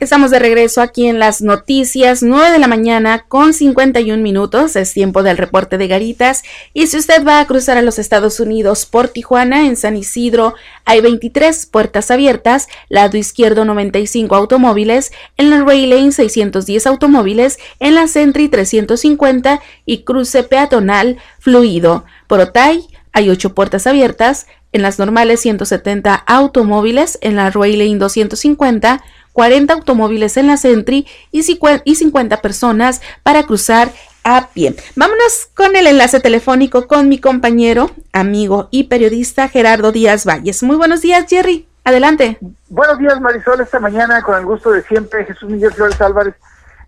Estamos 0.02 0.30
de 0.30 0.40
regreso 0.40 0.82
aquí 0.82 1.08
en 1.08 1.20
las 1.20 1.42
noticias, 1.42 2.22
9 2.22 2.52
de 2.52 2.60
la 2.60 2.68
mañana 2.68 3.24
con 3.30 3.54
51 3.54 4.22
minutos, 4.22 4.76
es 4.76 4.92
tiempo 4.92 5.24
del 5.24 5.38
reporte 5.38 5.78
de 5.78 5.88
Garitas. 5.88 6.44
Y 6.74 6.88
si 6.88 6.98
usted 6.98 7.26
va 7.26 7.40
a 7.40 7.48
cruzar 7.48 7.78
a 7.78 7.82
los 7.82 7.98
Estados 7.98 8.42
Unidos 8.42 8.86
por 8.86 9.08
Tijuana, 9.08 9.68
en 9.68 9.78
San 9.78 9.96
Isidro, 9.96 10.54
hay 10.84 11.00
23 11.00 11.66
puertas 11.68 12.12
abiertas, 12.12 12.68
lado 12.90 13.16
izquierdo 13.16 13.64
95 13.64 14.36
automóviles, 14.36 15.14
en 15.38 15.50
la 15.50 15.64
Ray 15.64 15.86
Lane 15.86 16.12
610 16.12 16.88
automóviles, 16.88 17.58
en 17.80 17.96
la 17.96 18.08
Sentry 18.10 18.50
350 18.50 19.62
y 19.86 20.04
cruce 20.04 20.44
peatonal 20.44 21.20
fluido. 21.40 22.04
Por 22.28 22.42
Otay 22.42 22.86
hay 23.14 23.30
8 23.30 23.56
puertas 23.56 23.88
abiertas, 23.88 24.46
en 24.74 24.82
las 24.82 25.00
normales 25.00 25.40
170 25.40 26.14
automóviles, 26.14 27.18
en 27.22 27.38
la 27.38 27.50
Ray 27.50 27.78
Lane 27.78 27.96
250, 27.96 29.02
40 29.36 29.74
automóviles 29.74 30.38
en 30.38 30.48
la 30.48 30.56
Sentry 30.56 31.06
y 31.30 31.43
50 31.43 32.41
personas 32.41 33.02
para 33.21 33.43
cruzar 33.43 33.89
a 34.24 34.48
pie. 34.54 34.76
Vámonos 34.95 35.50
con 35.54 35.76
el 35.76 35.88
enlace 35.88 36.21
telefónico 36.21 36.88
con 36.88 37.10
mi 37.10 37.19
compañero, 37.19 37.91
amigo 38.13 38.69
y 38.71 38.86
periodista 38.86 39.50
Gerardo 39.50 39.91
Díaz 39.91 40.26
Valles. 40.26 40.63
Muy 40.63 40.78
buenos 40.78 41.02
días, 41.02 41.26
Jerry. 41.30 41.67
Adelante. 41.84 42.39
Buenos 42.69 42.98
días, 42.98 43.19
Marisol. 43.19 43.60
Esta 43.60 43.80
mañana, 43.80 44.21
con 44.24 44.39
el 44.39 44.45
gusto 44.45 44.71
de 44.71 44.82
siempre, 44.84 45.26
Jesús 45.26 45.50
Miguel 45.50 45.74
Flores 45.74 46.00
Álvarez, 46.00 46.36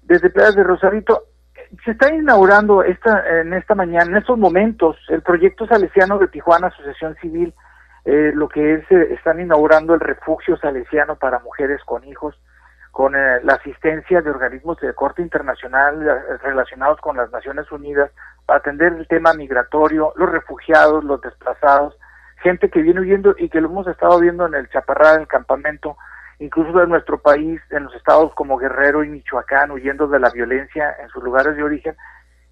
desde 0.04 0.30
Playas 0.30 0.56
de 0.56 0.64
Rosarito. 0.64 1.26
Se 1.84 1.92
está 1.92 2.12
inaugurando 2.16 2.82
esta, 2.82 3.42
en 3.42 3.54
esta 3.54 3.76
mañana, 3.76 4.10
en 4.10 4.18
estos 4.18 4.40
momentos, 4.40 4.96
el 5.10 5.22
proyecto 5.22 5.68
salesiano 5.68 6.18
de 6.18 6.30
Tijuana, 6.30 6.68
Asociación 6.68 7.14
Civil, 7.22 7.54
eh, 8.10 8.32
lo 8.34 8.48
que 8.48 8.76
es, 8.76 8.90
eh, 8.90 9.16
están 9.16 9.42
inaugurando 9.42 9.94
el 9.94 10.00
refugio 10.00 10.56
salesiano 10.56 11.18
para 11.18 11.40
mujeres 11.40 11.82
con 11.84 12.06
hijos, 12.06 12.40
con 12.92 13.14
eh, 13.16 13.42
la 13.44 13.56
asistencia 13.56 14.22
de 14.22 14.30
organismos 14.30 14.80
de 14.80 14.94
corte 14.94 15.22
internacional 15.22 16.40
relacionados 16.42 17.02
con 17.02 17.18
las 17.18 17.30
Naciones 17.34 17.70
Unidas 17.70 18.10
para 18.46 18.60
atender 18.60 18.94
el 18.94 19.10
tema 19.10 19.34
migratorio, 19.34 20.14
los 20.16 20.32
refugiados, 20.32 21.04
los 21.04 21.20
desplazados, 21.20 21.98
gente 22.42 22.70
que 22.70 22.82
viene 22.82 23.02
huyendo 23.02 23.36
y 23.38 23.50
que 23.50 23.60
lo 23.60 23.68
hemos 23.68 23.88
estado 23.88 24.22
viendo 24.22 24.48
en 24.48 24.56
el 24.56 24.70
Chaparral, 24.70 25.16
en 25.16 25.22
el 25.24 25.28
campamento, 25.28 25.98
incluso 26.40 26.80
de 26.80 26.88
nuestro 26.88 27.18
país, 27.18 27.60
en 27.72 27.84
los 27.84 27.96
estados 27.96 28.34
como 28.36 28.58
Guerrero 28.58 29.04
y 29.04 29.10
Michoacán, 29.10 29.72
huyendo 29.72 30.08
de 30.08 30.22
la 30.22 30.30
violencia 30.30 30.96
en 31.04 31.10
sus 31.10 31.22
lugares 31.22 31.58
de 31.58 31.64
origen 31.64 31.98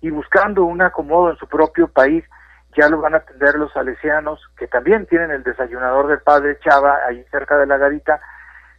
y 0.01 0.09
buscando 0.09 0.65
un 0.65 0.81
acomodo 0.81 1.29
en 1.29 1.37
su 1.37 1.47
propio 1.47 1.87
país 1.87 2.25
ya 2.75 2.89
lo 2.89 3.01
van 3.01 3.13
a 3.13 3.17
atender 3.17 3.55
los 3.55 3.71
salesianos, 3.73 4.39
que 4.57 4.67
también 4.67 5.05
tienen 5.05 5.31
el 5.31 5.43
desayunador 5.43 6.07
del 6.07 6.19
padre 6.19 6.59
Chava 6.59 6.99
ahí 7.07 7.23
cerca 7.31 7.57
de 7.57 7.65
la 7.65 7.77
garita, 7.77 8.19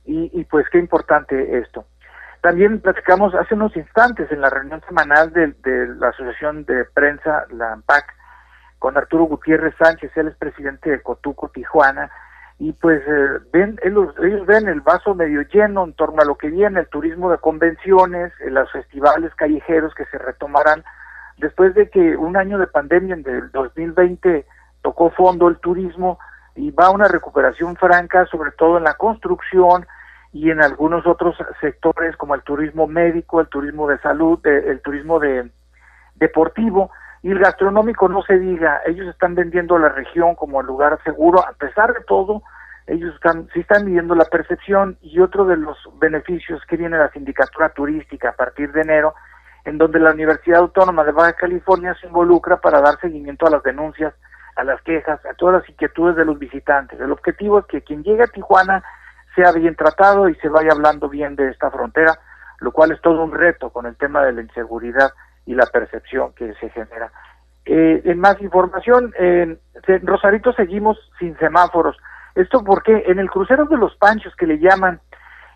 y, 0.09 0.45
pues 0.45 0.67
qué 0.71 0.79
importante 0.79 1.59
esto. 1.59 1.85
También 2.41 2.81
platicamos 2.81 3.35
hace 3.35 3.55
unos 3.55 3.77
instantes 3.77 4.31
en 4.31 4.41
la 4.41 4.51
reunión 4.51 4.81
semanal 4.87 5.33
de, 5.33 5.53
la 5.99 6.11
Asociación 6.11 6.65
de 6.65 6.85
Prensa, 6.85 7.45
la 7.51 7.73
AMPAC, 7.73 8.05
con 8.79 8.97
Arturo 8.97 9.25
Gutiérrez 9.25 9.75
Sánchez, 9.83 10.13
él 10.17 10.29
es 10.29 10.37
presidente 10.37 10.91
de 10.91 11.03
Cotuco, 11.03 11.49
Tijuana, 11.49 12.09
y 12.59 12.73
pues 12.75 13.03
eh, 13.07 13.41
ven 13.53 13.79
ellos, 13.83 14.15
ellos 14.23 14.47
ven 14.47 14.69
el 14.69 14.81
vaso 14.81 15.15
medio 15.15 15.43
lleno 15.43 15.85
en 15.85 15.93
torno 15.95 16.23
a 16.23 16.25
lo 16.25 16.37
que 16.37 16.49
viene, 16.49 16.81
el 16.81 16.89
turismo 16.89 17.31
de 17.31 17.39
convenciones, 17.39 18.33
eh, 18.41 18.51
los 18.51 18.71
festivales 18.71 19.35
callejeros 19.35 19.93
que 19.95 20.07
se 20.07 20.19
retomarán 20.19 20.85
después 21.39 21.75
de 21.75 21.91
que 21.91 22.17
un 22.17 22.37
año 22.37 22.59
de 22.59 22.67
pandemia 22.67 23.15
en 23.15 23.27
el 23.27 23.51
2020 23.51 24.47
tocó 24.83 25.11
fondo 25.11 25.49
el 25.49 25.59
turismo 25.59 26.19
y 26.55 26.71
va 26.71 26.91
una 26.91 27.09
recuperación 27.09 27.77
franca, 27.77 28.27
sobre 28.27 28.53
todo 28.53 28.79
en 28.79 28.85
la 28.85 28.95
construcción 28.95 29.87
y 30.33 30.51
en 30.51 30.63
algunos 30.63 31.07
otros 31.07 31.37
sectores 31.61 32.17
como 32.17 32.35
el 32.35 32.43
turismo 32.43 32.87
médico, 32.87 33.41
el 33.41 33.49
turismo 33.49 33.89
de 33.89 33.99
salud, 33.99 34.39
el 34.47 34.81
turismo 34.81 35.19
de 35.19 35.51
deportivo. 36.15 36.91
Y 37.23 37.31
el 37.31 37.39
gastronómico 37.39 38.09
no 38.09 38.23
se 38.23 38.39
diga, 38.39 38.81
ellos 38.87 39.09
están 39.09 39.35
vendiendo 39.35 39.79
la 39.79 39.89
región 39.89 40.35
como 40.35 40.61
el 40.61 40.67
lugar 40.67 40.99
seguro, 41.05 41.41
a 41.41 41.53
pesar 41.55 41.93
de 41.93 42.01
todo, 42.05 42.43
ellos 42.87 43.15
están, 43.15 43.49
sí 43.53 43.61
están 43.61 43.85
midiendo 43.85 44.15
la 44.15 44.27
percepción 44.27 44.97
y 45.01 45.19
otro 45.19 45.45
de 45.45 45.57
los 45.57 45.77
beneficios 45.99 46.63
que 46.69 46.77
viene 46.77 46.97
la 46.97 47.11
sindicatura 47.11 47.71
turística 47.71 48.31
a 48.31 48.37
partir 48.37 48.71
de 48.73 48.83
enero 48.83 49.15
en 49.67 49.79
donde 49.79 49.99
la 49.99 50.13
Universidad 50.13 50.61
Autónoma 50.61 51.05
de 51.05 51.11
Baja 51.11 51.33
California 51.33 51.95
se 52.01 52.07
involucra 52.07 52.61
para 52.61 52.81
dar 52.81 52.99
seguimiento 53.01 53.47
a 53.47 53.51
las 53.51 53.65
denuncias, 53.65 54.15
a 54.55 54.63
las 54.63 54.81
quejas, 54.83 55.21
a 55.27 55.35
todas 55.35 55.61
las 55.61 55.69
inquietudes 55.69 56.15
de 56.15 56.25
los 56.25 56.39
visitantes. 56.39 57.01
El 57.01 57.11
objetivo 57.11 57.59
es 57.59 57.67
que 57.67 57.83
quien 57.83 58.05
llegue 58.05 58.23
a 58.23 58.29
Tijuana 58.29 58.85
sea 59.35 59.51
bien 59.51 59.75
tratado 59.75 60.29
y 60.29 60.37
se 60.37 60.49
vaya 60.49 60.71
hablando 60.71 61.09
bien 61.09 61.35
de 61.35 61.51
esta 61.51 61.71
frontera, 61.73 62.17
lo 62.61 62.71
cual 62.71 62.93
es 62.93 63.01
todo 63.03 63.25
un 63.25 63.33
reto 63.33 63.71
con 63.71 63.87
el 63.87 63.97
tema 63.97 64.25
de 64.25 64.33
la 64.33 64.43
inseguridad 64.43 65.11
y 65.47 65.55
la 65.55 65.67
percepción 65.67 66.33
que 66.35 66.55
se 66.55 66.71
genera. 66.71 67.11
Eh, 67.65 68.03
en 68.05 68.21
más 68.21 68.41
información, 68.41 69.13
en 69.19 69.59
Rosarito 70.05 70.53
seguimos 70.53 70.97
sin 71.19 71.37
semáforos. 71.39 71.97
Esto 72.37 72.63
porque 72.63 73.03
en 73.09 73.19
el 73.19 73.29
crucero 73.29 73.65
de 73.65 73.77
los 73.77 73.97
Panchos 73.97 74.37
que 74.37 74.47
le 74.47 74.61
llaman, 74.61 75.01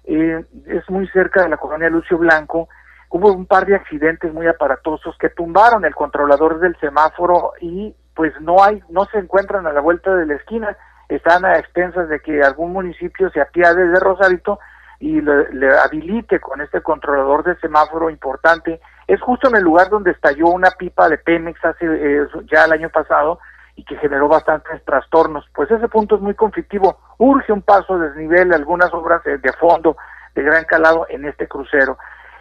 eh, 0.05 0.45
es 0.67 0.91
muy 0.91 1.07
cerca 1.09 1.45
de 1.45 1.49
la 1.49 1.59
colonia 1.59 1.89
Lucio 1.89 2.19
Blanco, 2.19 2.69
hubo 3.11 3.33
un 3.33 3.47
par 3.47 3.67
de 3.67 3.75
accidentes 3.75 4.33
muy 4.33 4.47
aparatosos 4.47 5.17
que 5.19 5.29
tumbaron 5.31 5.85
el 5.85 5.95
controlador 5.95 6.61
del 6.61 6.77
semáforo 6.79 7.53
y 7.61 7.95
pues 8.15 8.33
no 8.41 8.63
hay, 8.63 8.83
no 8.89 9.05
se 9.07 9.19
encuentran 9.19 9.67
a 9.67 9.73
la 9.73 9.81
vuelta 9.81 10.15
de 10.15 10.27
la 10.27 10.35
esquina, 10.35 10.77
están 11.09 11.45
a 11.45 11.59
expensas 11.59 12.09
de 12.09 12.21
que 12.21 12.43
algún 12.43 12.73
municipio 12.73 13.31
se 13.31 13.41
apiade 13.41 13.89
de 13.89 13.99
Rosarito 13.99 14.61
y 15.01 15.21
le, 15.21 15.79
habilite 15.79 16.39
con 16.41 16.61
este 16.61 16.83
controlador 16.83 17.43
de 17.43 17.57
semáforo 17.57 18.11
importante. 18.11 18.81
Es 19.09 19.21
justo 19.21 19.49
en 19.49 19.57
el 19.57 19.65
lugar 19.65 19.89
donde 19.89 20.13
estalló 20.13 20.49
una 20.49 20.71
pipa 20.71 21.09
de 21.09 21.19
Pemex 21.19 21.65
hace 21.65 21.87
eh, 21.87 22.27
ya 22.53 22.65
el 22.67 22.73
año 22.73 22.91
pasado 22.91 23.41
y 23.75 23.85
que 23.85 23.97
generó 23.97 24.29
bastantes 24.29 24.85
trastornos. 24.85 25.49
Pues 25.55 25.71
ese 25.71 25.89
punto 25.89 26.17
es 26.17 26.21
muy 26.21 26.35
conflictivo. 26.35 26.99
Urge 27.19 27.53
un 27.53 27.63
paso 27.63 27.99
de 27.99 28.09
desnivel, 28.09 28.53
algunas 28.53 28.93
obras 28.93 29.25
de 29.25 29.53
fondo 29.59 29.97
de 30.35 30.43
gran 30.43 30.65
calado 30.65 31.07
en 31.09 31.25
este 31.25 31.49
crucero. 31.49 31.97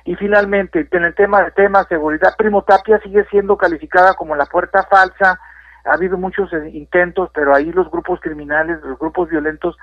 Y 0.09 0.15
finalmente, 0.15 0.87
en 0.89 1.03
el 1.03 1.13
tema 1.13 1.43
de 1.43 1.51
tema 1.51 1.83
seguridad, 1.83 2.33
Primo 2.35 2.63
Tapia 2.63 2.99
sigue 3.01 3.25
siendo 3.25 3.55
calificada 3.55 4.15
como 4.15 4.35
la 4.35 4.47
puerta 4.47 4.81
falsa. 4.89 5.39
Ha 5.85 5.93
habido 5.93 6.17
muchos 6.17 6.51
eh, 6.51 6.67
intentos, 6.73 7.29
pero 7.31 7.53
ahí 7.53 7.71
los 7.71 7.91
grupos 7.91 8.19
criminales, 8.19 8.81
los 8.81 8.97
grupos 8.97 9.29
violentos 9.29 9.77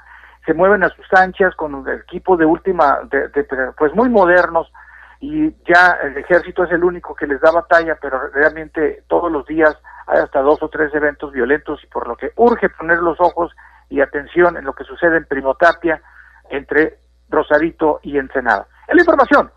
se 0.45 0.53
mueven 0.53 0.83
a 0.83 0.89
sus 0.89 1.07
anchas 1.13 1.55
con 1.55 1.77
un 1.77 1.89
equipo 1.89 2.37
de 2.37 2.45
última, 2.45 2.99
de, 3.09 3.47
pues 3.79 3.95
muy 3.95 4.09
modernos, 4.09 4.73
y 5.21 5.55
ya 5.65 5.97
el 6.03 6.17
ejército 6.17 6.65
es 6.65 6.73
el 6.73 6.83
único 6.83 7.15
que 7.15 7.29
les 7.29 7.41
da 7.41 7.53
batalla, 7.53 7.97
pero 8.03 8.19
realmente 8.31 9.05
todos 9.07 9.31
los 9.31 9.47
días 9.47 9.77
hay 10.09 10.19
hasta 10.19 10.41
dos 10.41 10.61
o 10.61 10.69
tres 10.69 10.93
eventos 10.93 11.31
violentos 11.31 11.85
y 11.85 11.87
por 11.87 12.09
lo 12.09 12.17
que 12.17 12.33
urge 12.35 12.69
poner 12.71 12.99
los 12.99 13.21
ojos 13.21 13.55
y 13.89 14.01
atención 14.01 14.57
en 14.57 14.65
lo 14.65 14.73
que 14.73 14.83
sucede 14.83 15.19
en 15.19 15.27
Primotapia 15.27 16.03
entre 16.51 16.99
Rosarito 17.29 18.01
y 18.03 18.19
Ensenada. 18.19 18.67
En 18.89 18.97
la 18.97 19.03
información, 19.03 19.53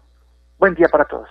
buen 0.60 0.76
día 0.76 0.88
para 0.90 1.06
todos. 1.06 1.28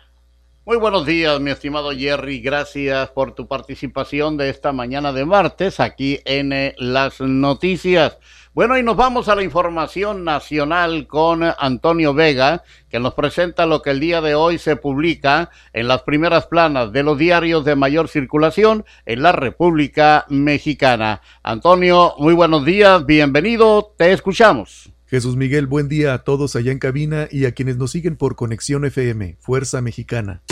Muy 0.65 0.77
buenos 0.77 1.07
días, 1.07 1.41
mi 1.41 1.51
estimado 1.51 1.93
Jerry. 1.93 2.41
Gracias 2.41 3.09
por 3.11 3.33
tu 3.33 3.47
participación 3.49 4.37
de 4.37 4.51
esta 4.51 4.73
mañana 4.73 5.13
de 5.13 5.25
martes 5.25 5.81
aquí 5.81 6.21
en 6.27 6.53
eh, 6.53 6.75
las 6.77 7.21
noticias. 7.21 8.19
Bueno, 8.53 8.77
y 8.77 8.83
nos 8.83 8.97
vamos 8.97 9.29
a 9.29 9.35
la 9.35 9.43
información 9.43 10.25
nacional 10.25 11.07
con 11.07 11.43
Antonio 11.59 12.13
Vega, 12.13 12.65
que 12.91 12.99
nos 12.99 13.15
presenta 13.15 13.65
lo 13.65 13.81
que 13.81 13.91
el 13.91 14.01
día 14.01 14.21
de 14.21 14.35
hoy 14.35 14.59
se 14.59 14.77
publica 14.77 15.51
en 15.73 15.89
las 15.89 16.03
primeras 16.03 16.47
planas 16.49 16.93
de 16.93 17.03
los 17.03 17.17
diarios 17.17 17.65
de 17.65 17.77
mayor 17.77 18.09
circulación 18.09 18.85
en 19.07 19.23
la 19.23 19.33
República 19.33 20.27
Mexicana. 20.29 21.23
Antonio, 21.43 22.15
muy 22.19 22.35
buenos 22.35 22.65
días, 22.65 23.07
bienvenido, 23.07 23.95
te 23.97 24.13
escuchamos. 24.13 24.91
Jesús 25.11 25.37
Miguel, 25.37 25.67
buen 25.67 25.89
día 25.89 26.13
a 26.13 26.19
todos 26.19 26.55
allá 26.55 26.71
en 26.71 26.79
cabina 26.79 27.29
y 27.31 27.47
a 27.47 27.53
quienes 27.53 27.79
nos 27.79 27.93
siguen 27.93 28.17
por 28.17 28.37
Conexión 28.37 28.85
FM, 28.85 29.39
Fuerza 29.41 29.81
Mexicana. 29.81 30.43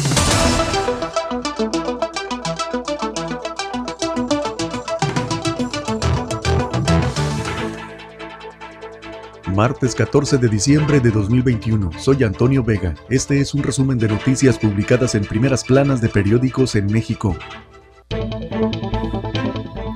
Martes 9.54 9.94
14 9.94 10.38
de 10.38 10.48
diciembre 10.48 11.00
de 11.00 11.10
2021. 11.10 11.90
Soy 11.98 12.24
Antonio 12.24 12.64
Vega. 12.64 12.94
Este 13.10 13.40
es 13.40 13.52
un 13.52 13.62
resumen 13.62 13.98
de 13.98 14.08
noticias 14.08 14.58
publicadas 14.58 15.14
en 15.14 15.26
primeras 15.26 15.64
planas 15.64 16.00
de 16.00 16.08
periódicos 16.08 16.76
en 16.76 16.86
México. 16.86 17.36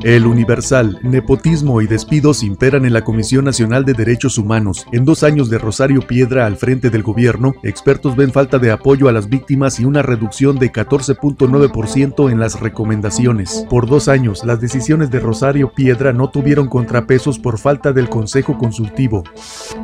El 0.02 0.26
Universal, 0.26 0.98
nepotismo 1.02 1.82
y 1.82 1.86
despidos 1.86 2.42
imperan 2.42 2.86
en 2.86 2.94
la 2.94 3.04
Comisión 3.04 3.44
Nacional 3.44 3.84
de 3.84 3.92
Derechos 3.92 4.38
Humanos. 4.38 4.86
En 4.92 5.04
dos 5.04 5.22
años 5.22 5.50
de 5.50 5.58
Rosario 5.58 6.00
Piedra 6.00 6.46
al 6.46 6.56
frente 6.56 6.88
del 6.88 7.02
gobierno, 7.02 7.54
expertos 7.62 8.16
ven 8.16 8.32
falta 8.32 8.58
de 8.58 8.70
apoyo 8.70 9.10
a 9.10 9.12
las 9.12 9.28
víctimas 9.28 9.78
y 9.78 9.84
una 9.84 10.00
reducción 10.00 10.58
de 10.58 10.72
14.9% 10.72 12.32
en 12.32 12.40
las 12.40 12.60
recomendaciones. 12.60 13.66
Por 13.68 13.86
dos 13.86 14.08
años, 14.08 14.42
las 14.42 14.58
decisiones 14.58 15.10
de 15.10 15.20
Rosario 15.20 15.70
Piedra 15.74 16.14
no 16.14 16.30
tuvieron 16.30 16.68
contrapesos 16.68 17.38
por 17.38 17.58
falta 17.58 17.92
del 17.92 18.08
Consejo 18.08 18.56
Consultivo. 18.56 19.24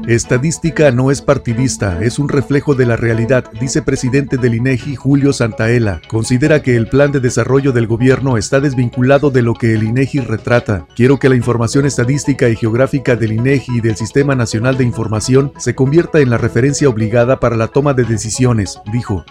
Estadística 0.08 0.90
no 0.92 1.10
es 1.10 1.20
partidista, 1.20 2.02
es 2.02 2.18
un 2.18 2.30
reflejo 2.30 2.74
de 2.74 2.86
la 2.86 2.96
realidad, 2.96 3.44
dice 3.60 3.82
presidente 3.82 4.38
del 4.38 4.54
INEGI 4.54 4.96
Julio 4.96 5.34
Santaella. 5.34 6.00
Considera 6.08 6.62
que 6.62 6.74
el 6.74 6.88
plan 6.88 7.12
de 7.12 7.20
desarrollo 7.20 7.72
del 7.72 7.86
gobierno 7.86 8.38
está 8.38 8.60
desvinculado 8.60 9.30
de 9.30 9.42
lo 9.42 9.52
que 9.52 9.74
el 9.74 9.82
INEGI 9.82 10.05
retrata. 10.24 10.86
Quiero 10.94 11.18
que 11.18 11.28
la 11.28 11.36
información 11.36 11.86
estadística 11.86 12.48
y 12.48 12.56
geográfica 12.56 13.16
del 13.16 13.32
INEGI 13.32 13.78
y 13.78 13.80
del 13.80 13.96
Sistema 13.96 14.34
Nacional 14.34 14.76
de 14.76 14.84
Información 14.84 15.52
se 15.58 15.74
convierta 15.74 16.20
en 16.20 16.30
la 16.30 16.38
referencia 16.38 16.88
obligada 16.88 17.40
para 17.40 17.56
la 17.56 17.68
toma 17.68 17.94
de 17.94 18.04
decisiones, 18.04 18.80
dijo. 18.92 19.24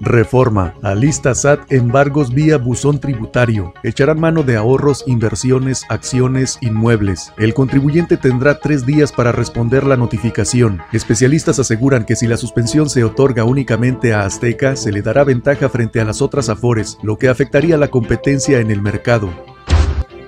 Reforma. 0.00 0.74
Alista 0.82 1.34
SAT 1.34 1.72
embargos 1.72 2.32
vía 2.32 2.56
buzón 2.56 3.00
tributario. 3.00 3.74
Echarán 3.82 4.20
mano 4.20 4.42
de 4.42 4.56
ahorros, 4.56 5.04
inversiones, 5.06 5.84
acciones, 5.88 6.58
inmuebles. 6.60 7.32
El 7.36 7.54
contribuyente 7.54 8.16
tendrá 8.16 8.60
tres 8.60 8.86
días 8.86 9.12
para 9.12 9.32
responder 9.32 9.84
la 9.84 9.96
notificación. 9.96 10.80
Especialistas 10.92 11.58
aseguran 11.58 12.04
que 12.04 12.16
si 12.16 12.26
la 12.26 12.36
suspensión 12.36 12.88
se 12.88 13.04
otorga 13.04 13.44
únicamente 13.44 14.14
a 14.14 14.22
Azteca, 14.22 14.76
se 14.76 14.92
le 14.92 15.02
dará 15.02 15.24
ventaja 15.24 15.68
frente 15.68 16.00
a 16.00 16.04
las 16.04 16.22
otras 16.22 16.48
afores, 16.48 16.98
lo 17.02 17.18
que 17.18 17.28
afectaría 17.28 17.76
la 17.76 17.88
competencia 17.88 18.60
en 18.60 18.70
el 18.70 18.80
mercado. 18.80 19.30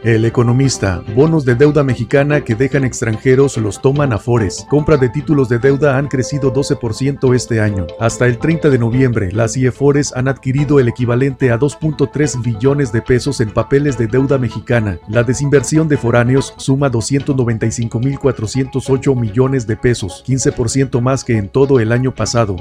El 0.03 0.25
economista, 0.25 1.03
bonos 1.15 1.45
de 1.45 1.55
deuda 1.55 1.85
mexicana 1.85 2.41
que 2.41 2.55
dejan 2.55 2.85
extranjeros 2.85 3.59
los 3.59 3.83
toman 3.83 4.15
afores. 4.15 4.67
Compra 4.71 4.97
de 4.97 5.11
títulos 5.11 5.51
de 5.51 5.59
deuda 5.59 5.99
han 5.99 6.09
crecido 6.09 6.55
12% 6.55 7.35
este 7.35 7.61
año. 7.61 7.87
Hasta 7.99 8.27
el 8.27 8.39
30 8.39 8.71
de 8.71 8.79
noviembre, 8.79 9.31
las 9.31 9.59
IEFORES 9.59 10.15
han 10.17 10.29
adquirido 10.29 10.81
el 10.81 10.89
equivalente 10.89 11.53
a 11.53 11.59
2.3 11.59 12.43
billones 12.43 12.93
de 12.93 13.03
pesos 13.03 13.43
en 13.43 13.51
papeles 13.51 13.99
de 13.99 14.07
deuda 14.07 14.39
mexicana. 14.39 14.99
La 15.07 15.23
desinversión 15.23 15.87
de 15.87 15.99
foráneos 15.99 16.55
suma 16.57 16.91
295.408 16.91 19.15
millones 19.15 19.67
de 19.67 19.77
pesos, 19.77 20.25
15% 20.27 20.99
más 21.03 21.25
que 21.25 21.37
en 21.37 21.51
todo 21.51 21.79
el 21.79 21.93
año 21.93 22.15
pasado. 22.15 22.57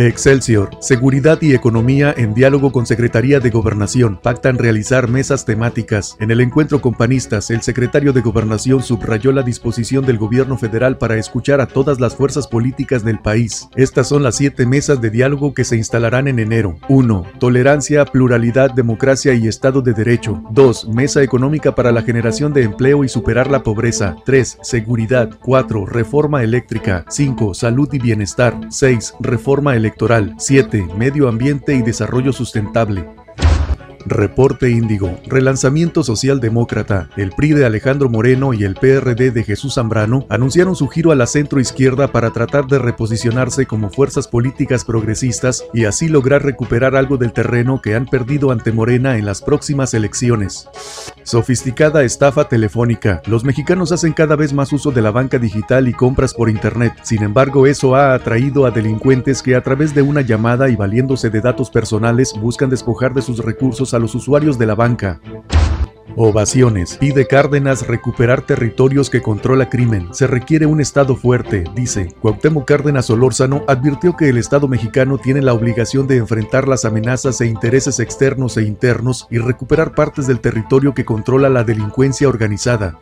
Excelsior, 0.00 0.70
Seguridad 0.78 1.42
y 1.42 1.54
Economía 1.54 2.14
en 2.16 2.32
diálogo 2.32 2.70
con 2.70 2.86
Secretaría 2.86 3.40
de 3.40 3.50
Gobernación. 3.50 4.20
Pactan 4.22 4.56
realizar 4.56 5.08
mesas 5.08 5.44
temáticas. 5.44 6.16
En 6.20 6.30
el 6.30 6.40
encuentro 6.40 6.80
con 6.80 6.94
panistas, 6.94 7.50
el 7.50 7.62
secretario 7.62 8.12
de 8.12 8.20
Gobernación 8.20 8.80
subrayó 8.80 9.32
la 9.32 9.42
disposición 9.42 10.06
del 10.06 10.16
gobierno 10.16 10.56
federal 10.56 10.98
para 10.98 11.16
escuchar 11.16 11.60
a 11.60 11.66
todas 11.66 11.98
las 11.98 12.14
fuerzas 12.14 12.46
políticas 12.46 13.04
del 13.04 13.18
país. 13.18 13.68
Estas 13.74 14.08
son 14.08 14.22
las 14.22 14.36
siete 14.36 14.66
mesas 14.66 15.00
de 15.00 15.10
diálogo 15.10 15.52
que 15.52 15.64
se 15.64 15.76
instalarán 15.76 16.28
en 16.28 16.38
enero. 16.38 16.78
1. 16.88 17.26
Tolerancia, 17.40 18.04
pluralidad, 18.04 18.70
democracia 18.70 19.34
y 19.34 19.48
Estado 19.48 19.82
de 19.82 19.94
Derecho. 19.94 20.44
2. 20.52 20.90
Mesa 20.90 21.24
económica 21.24 21.74
para 21.74 21.90
la 21.90 22.02
generación 22.02 22.52
de 22.52 22.62
empleo 22.62 23.02
y 23.02 23.08
superar 23.08 23.50
la 23.50 23.64
pobreza. 23.64 24.14
3. 24.24 24.58
Seguridad. 24.62 25.30
4. 25.42 25.86
Reforma 25.86 26.44
eléctrica. 26.44 27.04
5. 27.08 27.52
Salud 27.54 27.88
y 27.92 27.98
bienestar. 27.98 28.56
6. 28.70 29.14
Reforma 29.18 29.74
electoral 29.74 29.87
electoral. 29.88 30.34
7. 30.36 30.86
Medio 30.96 31.28
ambiente 31.28 31.74
y 31.74 31.80
desarrollo 31.80 32.32
sustentable. 32.32 33.08
Reporte 34.08 34.70
Índigo, 34.70 35.18
relanzamiento 35.26 36.02
socialdemócrata. 36.02 37.10
El 37.16 37.30
PRI 37.30 37.52
de 37.52 37.66
Alejandro 37.66 38.08
Moreno 38.08 38.54
y 38.54 38.64
el 38.64 38.74
PRD 38.74 39.30
de 39.30 39.44
Jesús 39.44 39.74
Zambrano 39.74 40.26
anunciaron 40.28 40.74
su 40.74 40.88
giro 40.88 41.12
a 41.12 41.14
la 41.14 41.26
centro-izquierda 41.26 42.08
para 42.10 42.30
tratar 42.30 42.66
de 42.66 42.78
reposicionarse 42.78 43.66
como 43.66 43.90
fuerzas 43.90 44.28
políticas 44.28 44.84
progresistas 44.84 45.64
y 45.74 45.84
así 45.84 46.08
lograr 46.08 46.42
recuperar 46.42 46.96
algo 46.96 47.16
del 47.18 47.32
terreno 47.32 47.82
que 47.82 47.94
han 47.94 48.06
perdido 48.06 48.50
ante 48.50 48.72
Morena 48.72 49.16
en 49.16 49.26
las 49.26 49.42
próximas 49.42 49.92
elecciones. 49.94 50.68
Sofisticada 51.22 52.04
estafa 52.04 52.48
telefónica. 52.48 53.20
Los 53.26 53.44
mexicanos 53.44 53.92
hacen 53.92 54.14
cada 54.14 54.34
vez 54.34 54.54
más 54.54 54.72
uso 54.72 54.90
de 54.90 55.02
la 55.02 55.10
banca 55.10 55.38
digital 55.38 55.88
y 55.88 55.92
compras 55.92 56.32
por 56.32 56.48
Internet. 56.48 56.94
Sin 57.02 57.22
embargo, 57.22 57.66
eso 57.66 57.94
ha 57.94 58.14
atraído 58.14 58.64
a 58.64 58.70
delincuentes 58.70 59.42
que 59.42 59.54
a 59.54 59.62
través 59.62 59.94
de 59.94 60.00
una 60.00 60.22
llamada 60.22 60.70
y 60.70 60.76
valiéndose 60.76 61.28
de 61.28 61.40
datos 61.40 61.70
personales 61.70 62.32
buscan 62.40 62.70
despojar 62.70 63.12
de 63.12 63.22
sus 63.22 63.40
recursos 63.44 63.92
a 63.92 63.97
los 63.98 64.14
usuarios 64.14 64.58
de 64.58 64.66
la 64.66 64.74
banca. 64.74 65.20
Ovaciones. 66.20 66.96
Pide 66.96 67.28
Cárdenas 67.28 67.86
recuperar 67.86 68.42
territorios 68.42 69.08
que 69.08 69.22
controla 69.22 69.68
crimen. 69.68 70.08
Se 70.12 70.26
requiere 70.26 70.66
un 70.66 70.80
Estado 70.80 71.14
fuerte, 71.14 71.62
dice. 71.76 72.08
Cuauhtémoc 72.20 72.66
Cárdenas 72.66 73.06
Solórzano 73.06 73.62
advirtió 73.68 74.16
que 74.16 74.28
el 74.28 74.36
Estado 74.36 74.66
mexicano 74.66 75.18
tiene 75.18 75.42
la 75.42 75.54
obligación 75.54 76.08
de 76.08 76.16
enfrentar 76.16 76.66
las 76.66 76.84
amenazas 76.84 77.40
e 77.40 77.46
intereses 77.46 78.00
externos 78.00 78.56
e 78.56 78.62
internos 78.62 79.28
y 79.30 79.38
recuperar 79.38 79.94
partes 79.94 80.26
del 80.26 80.40
territorio 80.40 80.92
que 80.92 81.04
controla 81.04 81.48
la 81.48 81.62
delincuencia 81.62 82.28
organizada. 82.28 82.98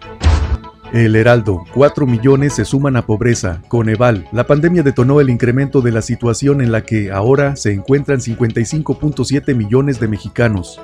El 0.92 1.16
Heraldo, 1.16 1.64
4 1.74 2.06
millones 2.06 2.54
se 2.54 2.64
suman 2.64 2.96
a 2.96 3.04
pobreza. 3.04 3.60
Coneval, 3.68 4.28
la 4.32 4.46
pandemia 4.46 4.82
detonó 4.82 5.20
el 5.20 5.30
incremento 5.30 5.80
de 5.80 5.90
la 5.90 6.00
situación 6.00 6.60
en 6.60 6.70
la 6.70 6.84
que 6.84 7.10
ahora 7.10 7.56
se 7.56 7.72
encuentran 7.72 8.20
55.7 8.20 9.54
millones 9.54 9.98
de 9.98 10.08
mexicanos. 10.08 10.80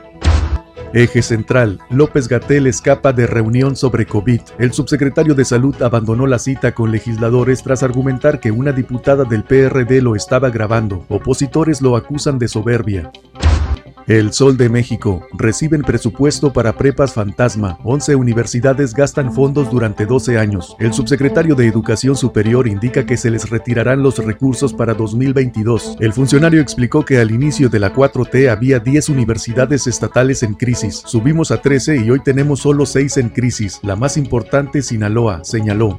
Eje 0.93 1.23
central, 1.23 1.79
López 1.89 2.29
Gatel 2.29 2.67
escapa 2.67 3.15
de 3.15 3.27
reunión 3.27 3.77
sobre 3.77 4.05
COVID. 4.05 4.41
El 4.59 4.73
subsecretario 4.73 5.35
de 5.35 5.47
Salud 5.47 5.81
abandonó 5.81 6.27
la 6.27 6.39
cita 6.39 6.75
con 6.75 6.91
legisladores 6.91 7.63
tras 7.63 7.83
argumentar 7.83 8.41
que 8.41 8.51
una 8.51 8.73
diputada 8.73 9.25
del 9.25 9.45
PRD 9.45 10.03
lo 10.03 10.17
estaba 10.17 10.51
grabando. 10.51 11.07
Opositores 11.09 11.81
lo 11.81 11.97
acusan 11.97 12.39
de 12.39 12.49
soberbia. 12.49 13.11
El 14.07 14.33
Sol 14.33 14.57
de 14.57 14.69
México. 14.69 15.27
Reciben 15.33 15.83
presupuesto 15.83 16.53
para 16.53 16.77
prepas 16.77 17.13
fantasma. 17.13 17.79
11 17.85 18.17
universidades 18.17 18.95
gastan 18.95 19.33
fondos 19.33 19.71
durante 19.71 20.07
12 20.07 20.39
años. 20.39 20.77
El 20.81 20.93
subsecretario 20.93 21.55
de 21.55 21.67
Educación 21.67 22.17
Superior 22.17 22.67
indica 22.67 23.07
que 23.07 23.17
se 23.17 23.31
les 23.31 23.49
retirarán 23.49 24.03
los 24.03 24.19
recursos 24.19 24.73
para 24.75 24.95
2022. 24.95 25.97
El 26.01 26.13
funcionario 26.13 26.61
explicó 26.61 27.05
que 27.05 27.19
al 27.19 27.31
inicio 27.31 27.69
de 27.69 27.79
la 27.79 27.95
4T 27.95 28.51
había 28.51 28.81
10 28.81 29.11
universidades 29.11 29.87
estatales 29.87 30.43
en 30.43 30.55
crisis. 30.55 31.03
Subimos 31.07 31.51
a 31.51 31.63
13 31.63 31.99
y 31.99 32.11
hoy 32.11 32.21
tenemos 32.21 32.61
solo 32.61 32.87
6 32.87 33.17
en 33.19 33.29
crisis. 33.29 33.79
La 33.83 33.97
más 33.97 34.17
importante, 34.17 34.83
Sinaloa, 34.83 35.45
señaló. 35.45 35.99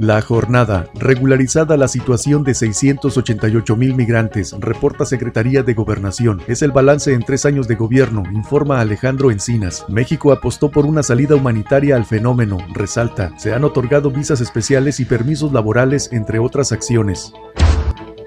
La 0.00 0.22
jornada, 0.22 0.86
regularizada 0.94 1.76
la 1.76 1.86
situación 1.86 2.42
de 2.42 2.54
688 2.54 3.76
mil 3.76 3.94
migrantes, 3.94 4.56
reporta 4.58 5.04
Secretaría 5.04 5.62
de 5.62 5.74
Gobernación. 5.74 6.40
Es 6.46 6.62
el 6.62 6.72
balance 6.72 7.12
en 7.12 7.22
tres 7.22 7.44
años 7.44 7.68
de 7.68 7.74
gobierno, 7.74 8.22
informa 8.32 8.80
Alejandro 8.80 9.30
Encinas. 9.30 9.84
México 9.90 10.32
apostó 10.32 10.70
por 10.70 10.86
una 10.86 11.02
salida 11.02 11.34
humanitaria 11.34 11.96
al 11.96 12.06
fenómeno, 12.06 12.56
resalta. 12.72 13.38
Se 13.38 13.52
han 13.52 13.62
otorgado 13.62 14.10
visas 14.10 14.40
especiales 14.40 15.00
y 15.00 15.04
permisos 15.04 15.52
laborales, 15.52 16.08
entre 16.14 16.38
otras 16.38 16.72
acciones. 16.72 17.34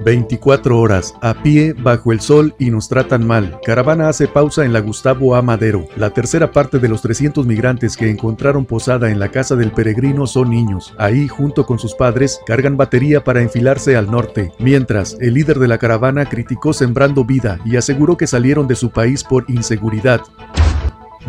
24 0.04 0.80
horas, 0.80 1.14
a 1.22 1.34
pie, 1.34 1.74
bajo 1.74 2.12
el 2.12 2.20
sol 2.20 2.56
y 2.60 2.70
nos 2.70 2.90
tratan 2.90 3.26
mal. 3.26 3.60
Caravana 3.66 4.10
hace 4.10 4.28
pausa 4.28 4.66
en 4.66 4.74
la 4.74 4.82
Gustavo 4.82 5.36
A. 5.36 5.42
Madero. 5.42 5.88
La 5.96 6.12
tercera 6.12 6.52
parte 6.52 6.80
de 6.80 6.90
los 6.90 7.02
300 7.02 7.46
migrantes 7.46 7.98
que 7.98 8.10
encontraron 8.10 8.66
posada 8.66 9.10
en 9.10 9.20
la 9.20 9.30
casa 9.30 9.56
del 9.56 9.72
peregrino 9.72 10.28
son 10.28 10.50
niños. 10.50 10.94
Ahí, 10.98 11.28
junto 11.28 11.66
con 11.66 11.80
sus 11.80 11.96
padres, 11.96 12.40
cargan 12.46 12.78
batería 12.78 13.24
para 13.24 13.42
enfilarse 13.42 13.96
al 13.96 14.12
norte. 14.12 14.52
Mientras, 14.60 15.18
el 15.20 15.36
líder 15.36 15.60
de 15.60 15.68
la 15.68 15.78
caravana 15.78 16.26
criticó 16.26 16.74
Sembrando 16.74 17.24
Vida 17.24 17.60
y 17.66 17.78
aseguró 17.78 18.18
que 18.18 18.28
salieron 18.28 18.68
de 18.68 18.76
su 18.76 18.92
país 18.92 19.24
por 19.24 19.46
inseguridad. 19.48 20.22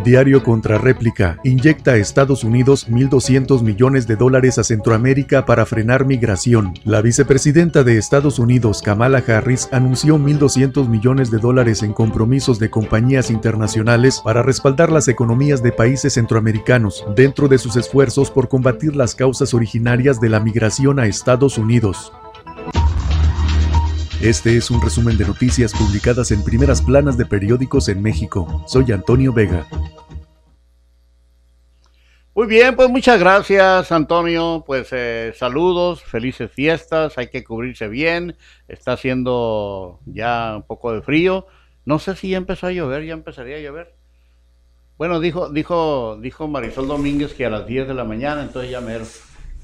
Diario 0.02 0.42
contra 0.42 0.78
réplica. 0.78 1.38
Inyecta 1.44 1.92
a 1.92 1.96
Estados 1.96 2.42
Unidos 2.42 2.88
1.200 2.90 3.62
millones 3.62 4.06
de 4.06 4.16
dólares 4.16 4.58
a 4.58 4.64
Centroamérica 4.64 5.46
para 5.46 5.66
frenar 5.66 6.04
migración. 6.04 6.74
La 6.84 7.00
vicepresidenta 7.00 7.84
de 7.84 7.96
Estados 7.96 8.38
Unidos, 8.38 8.82
Kamala 8.82 9.22
Harris, 9.26 9.68
anunció 9.70 10.18
1.200 10.18 10.88
millones 10.88 11.30
de 11.30 11.38
dólares 11.38 11.82
en 11.82 11.92
compromisos 11.92 12.58
de 12.58 12.70
compañías 12.70 13.30
internacionales 13.30 14.20
para 14.24 14.42
respaldar 14.42 14.90
las 14.90 15.06
economías 15.06 15.62
de 15.62 15.72
países 15.72 16.14
centroamericanos 16.14 17.04
dentro 17.14 17.48
de 17.48 17.58
sus 17.58 17.76
esfuerzos 17.76 18.30
por 18.30 18.48
combatir 18.48 18.96
las 18.96 19.14
causas 19.14 19.54
originarias 19.54 20.20
de 20.20 20.28
la 20.28 20.40
migración 20.40 20.98
a 20.98 21.06
Estados 21.06 21.58
Unidos. 21.58 22.12
Este 24.24 24.56
es 24.56 24.70
un 24.70 24.80
resumen 24.80 25.18
de 25.18 25.26
noticias 25.26 25.74
publicadas 25.74 26.30
en 26.30 26.42
primeras 26.42 26.80
planas 26.80 27.18
de 27.18 27.26
periódicos 27.26 27.90
en 27.90 28.00
México. 28.00 28.64
Soy 28.66 28.90
Antonio 28.90 29.34
Vega. 29.34 29.66
Muy 32.34 32.46
bien, 32.46 32.74
pues 32.74 32.88
muchas 32.88 33.20
gracias 33.20 33.92
Antonio. 33.92 34.64
Pues 34.66 34.88
eh, 34.92 35.34
saludos, 35.36 36.02
felices 36.02 36.50
fiestas, 36.50 37.18
hay 37.18 37.28
que 37.28 37.44
cubrirse 37.44 37.86
bien. 37.86 38.34
Está 38.66 38.92
haciendo 38.94 40.00
ya 40.06 40.56
un 40.56 40.62
poco 40.62 40.94
de 40.94 41.02
frío. 41.02 41.46
No 41.84 41.98
sé 41.98 42.16
si 42.16 42.30
ya 42.30 42.38
empezó 42.38 42.68
a 42.68 42.72
llover, 42.72 43.04
ya 43.04 43.12
empezaría 43.12 43.56
a 43.56 43.60
llover. 43.60 43.94
Bueno, 44.96 45.20
dijo, 45.20 45.50
dijo, 45.50 46.16
dijo 46.18 46.48
Marisol 46.48 46.88
Domínguez 46.88 47.34
que 47.34 47.44
a 47.44 47.50
las 47.50 47.66
10 47.66 47.88
de 47.88 47.94
la 47.94 48.04
mañana, 48.04 48.40
entonces 48.40 48.70
ya 48.70 48.80
me... 48.80 49.00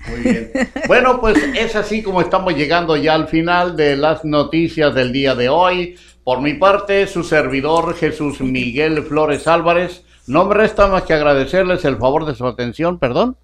Muy 0.09 0.21
bien. 0.21 0.53
Bueno, 0.87 1.21
pues 1.21 1.37
es 1.55 1.77
así 1.77 2.03
como 2.03 2.21
estamos 2.21 2.55
llegando 2.55 2.97
ya 2.97 3.15
al 3.15 3.29
final 3.29 3.77
de 3.77 3.97
las 3.97 4.25
noticias 4.25 4.95
del 4.95 5.13
día 5.13 5.35
de 5.35 5.49
hoy. 5.49 5.97
Por 6.25 6.41
mi 6.41 6.55
parte, 6.55 7.07
su 7.07 7.23
servidor 7.23 7.95
Jesús 7.95 8.41
Miguel 8.41 9.03
Flores 9.03 9.47
Álvarez. 9.47 10.05
No 10.27 10.45
me 10.45 10.55
resta 10.55 10.87
más 10.87 11.03
que 11.03 11.15
agradecerles 11.15 11.85
el 11.85 11.97
favor 11.97 12.25
de 12.25 12.35
su 12.35 12.47
atención, 12.47 12.99
perdón. 12.99 13.37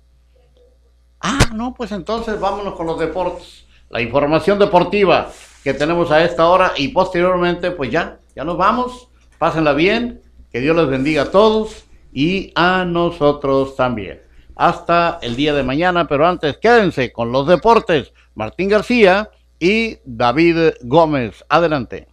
Ah, 1.20 1.50
no, 1.54 1.74
pues 1.74 1.92
entonces 1.92 2.38
vámonos 2.38 2.74
con 2.74 2.86
los 2.86 2.98
deportes. 2.98 3.66
La 3.88 4.00
información 4.00 4.58
deportiva 4.58 5.30
que 5.62 5.74
tenemos 5.74 6.10
a 6.10 6.24
esta 6.24 6.48
hora 6.48 6.72
y 6.76 6.88
posteriormente, 6.88 7.70
pues 7.70 7.90
ya, 7.90 8.18
ya 8.34 8.44
nos 8.44 8.56
vamos. 8.56 9.08
Pásenla 9.38 9.72
bien, 9.72 10.22
que 10.50 10.60
Dios 10.60 10.76
les 10.76 10.88
bendiga 10.88 11.22
a 11.22 11.30
todos 11.30 11.84
y 12.12 12.52
a 12.54 12.84
nosotros 12.84 13.76
también 13.76 14.25
hasta 14.56 15.18
el 15.22 15.36
día 15.36 15.54
de 15.54 15.62
mañana, 15.62 16.08
pero 16.08 16.26
antes 16.26 16.56
quédense 16.56 17.12
con 17.12 17.30
los 17.30 17.46
deportes. 17.46 18.12
Martín 18.34 18.68
García 18.68 19.30
y 19.60 19.98
David 20.04 20.74
Gómez. 20.82 21.44
Adelante. 21.48 22.08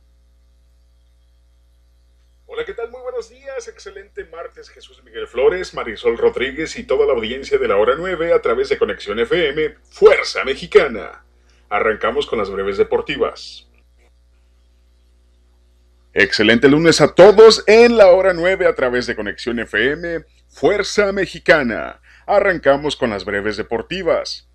Hola, 2.46 2.66
¿qué 2.66 2.74
tal? 2.74 2.92
Muy 2.92 3.02
buenos 3.02 3.30
días. 3.30 3.68
Excelente 3.68 4.26
martes, 4.26 4.70
Jesús 4.70 5.02
Miguel 5.04 5.28
Flores, 5.28 5.74
Marisol 5.74 6.18
Rodríguez 6.18 6.78
y 6.78 6.84
toda 6.84 7.08
la 7.08 7.14
audiencia 7.14 7.58
de 7.58 7.68
la 7.68 7.78
hora 7.78 7.96
9 7.98 8.34
a 8.34 8.42
través 8.42 8.70
de 8.70 8.78
Conexión 8.78 9.20
FM, 9.20 9.76
Fuerza 9.90 10.44
Mexicana. 10.44 11.26
Arrancamos 11.70 12.28
con 12.28 12.38
las 12.38 12.52
breves 12.52 12.78
deportivas. 12.78 13.68
Excelente 16.14 16.68
lunes 16.68 17.02
a 17.02 17.16
todos 17.16 17.64
en 17.66 17.98
la 17.98 18.12
hora 18.12 18.34
9 18.34 18.68
a 18.68 18.76
través 18.76 19.08
de 19.08 19.16
Conexión 19.16 19.58
FM, 19.58 20.24
Fuerza 20.48 21.12
Mexicana. 21.12 22.03
Arrancamos 22.26 22.96
con 22.96 23.10
las 23.10 23.26
breves 23.26 23.58
deportivas. 23.58 24.48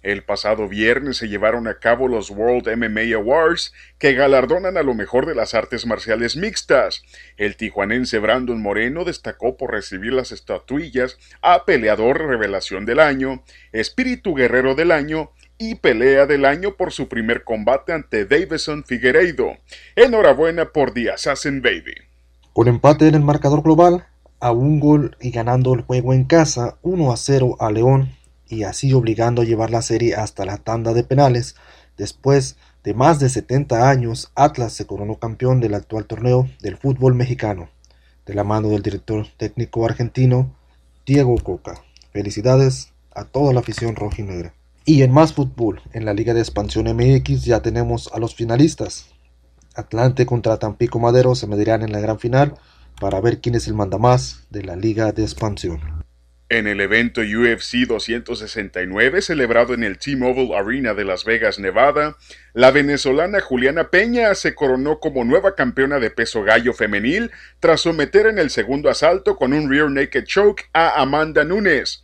El 0.00 0.22
pasado 0.22 0.68
viernes 0.68 1.16
se 1.16 1.28
llevaron 1.28 1.66
a 1.66 1.80
cabo 1.80 2.06
los 2.06 2.30
World 2.30 2.68
MMA 2.76 3.16
Awards, 3.16 3.72
que 3.98 4.14
galardonan 4.14 4.76
a 4.76 4.84
lo 4.84 4.94
mejor 4.94 5.26
de 5.26 5.34
las 5.34 5.54
artes 5.54 5.86
marciales 5.86 6.36
mixtas. 6.36 7.02
El 7.36 7.56
tijuanense 7.56 8.20
Brandon 8.20 8.62
Moreno 8.62 9.04
destacó 9.04 9.56
por 9.56 9.72
recibir 9.72 10.12
las 10.12 10.30
estatuillas 10.30 11.18
a 11.42 11.64
Peleador 11.64 12.26
Revelación 12.26 12.86
del 12.86 13.00
Año, 13.00 13.42
Espíritu 13.72 14.34
Guerrero 14.34 14.76
del 14.76 14.92
Año 14.92 15.32
y 15.58 15.74
Pelea 15.74 16.26
del 16.26 16.44
Año 16.44 16.76
por 16.76 16.92
su 16.92 17.08
primer 17.08 17.42
combate 17.42 17.92
ante 17.92 18.24
Davison 18.24 18.84
Figueiredo. 18.84 19.56
Enhorabuena 19.96 20.66
por 20.66 20.92
The 20.92 21.10
Assassin 21.10 21.60
Baby. 21.60 21.96
Con 22.52 22.68
empate 22.68 23.08
en 23.08 23.16
el 23.16 23.22
marcador 23.22 23.62
global, 23.64 24.06
a 24.40 24.52
un 24.52 24.80
gol 24.80 25.16
y 25.20 25.30
ganando 25.30 25.74
el 25.74 25.82
juego 25.82 26.12
en 26.12 26.24
casa 26.24 26.76
1 26.82 27.12
a 27.12 27.16
0 27.16 27.56
a 27.60 27.70
León 27.70 28.10
y 28.48 28.62
así 28.62 28.92
obligando 28.92 29.42
a 29.42 29.44
llevar 29.44 29.70
la 29.70 29.82
serie 29.82 30.14
hasta 30.14 30.44
la 30.44 30.58
tanda 30.58 30.92
de 30.92 31.04
penales. 31.04 31.56
Después 31.96 32.56
de 32.84 32.94
más 32.94 33.18
de 33.18 33.28
70 33.28 33.88
años, 33.88 34.30
Atlas 34.34 34.72
se 34.72 34.86
coronó 34.86 35.16
campeón 35.16 35.60
del 35.60 35.74
actual 35.74 36.06
torneo 36.06 36.48
del 36.60 36.76
fútbol 36.76 37.14
mexicano, 37.14 37.68
de 38.24 38.34
la 38.34 38.44
mano 38.44 38.68
del 38.68 38.82
director 38.82 39.26
técnico 39.36 39.84
argentino 39.84 40.54
Diego 41.04 41.36
Coca. 41.42 41.82
Felicidades 42.12 42.92
a 43.14 43.24
toda 43.24 43.52
la 43.52 43.60
afición 43.60 43.96
rojinegra. 43.96 44.54
Y 44.84 45.02
en 45.02 45.12
más 45.12 45.34
fútbol, 45.34 45.82
en 45.92 46.06
la 46.06 46.14
Liga 46.14 46.32
de 46.32 46.40
Expansión 46.40 46.86
MX 46.86 47.44
ya 47.44 47.60
tenemos 47.60 48.10
a 48.14 48.18
los 48.18 48.34
finalistas. 48.34 49.10
Atlante 49.74 50.24
contra 50.24 50.58
Tampico 50.58 50.98
Madero 50.98 51.34
se 51.34 51.46
medirán 51.46 51.82
en 51.82 51.92
la 51.92 52.00
gran 52.00 52.18
final 52.18 52.54
para 53.00 53.20
ver 53.20 53.40
quién 53.40 53.54
es 53.54 53.66
el 53.66 53.74
mandamás 53.74 54.46
de 54.50 54.64
la 54.64 54.76
Liga 54.76 55.12
de 55.12 55.22
Expansión. 55.22 56.04
En 56.50 56.66
el 56.66 56.80
evento 56.80 57.20
UFC 57.20 57.86
269 57.86 59.20
celebrado 59.20 59.74
en 59.74 59.84
el 59.84 59.98
T-Mobile 59.98 60.56
Arena 60.56 60.94
de 60.94 61.04
Las 61.04 61.24
Vegas, 61.24 61.58
Nevada, 61.58 62.16
la 62.54 62.70
venezolana 62.70 63.40
Juliana 63.40 63.90
Peña 63.90 64.34
se 64.34 64.54
coronó 64.54 64.98
como 64.98 65.24
nueva 65.24 65.54
campeona 65.54 65.98
de 65.98 66.10
peso 66.10 66.42
gallo 66.42 66.72
femenil 66.72 67.30
tras 67.60 67.82
someter 67.82 68.26
en 68.26 68.38
el 68.38 68.48
segundo 68.48 68.88
asalto 68.88 69.36
con 69.36 69.52
un 69.52 69.70
rear 69.70 69.90
naked 69.90 70.24
choke 70.24 70.70
a 70.72 71.02
Amanda 71.02 71.44
Nunes. 71.44 72.02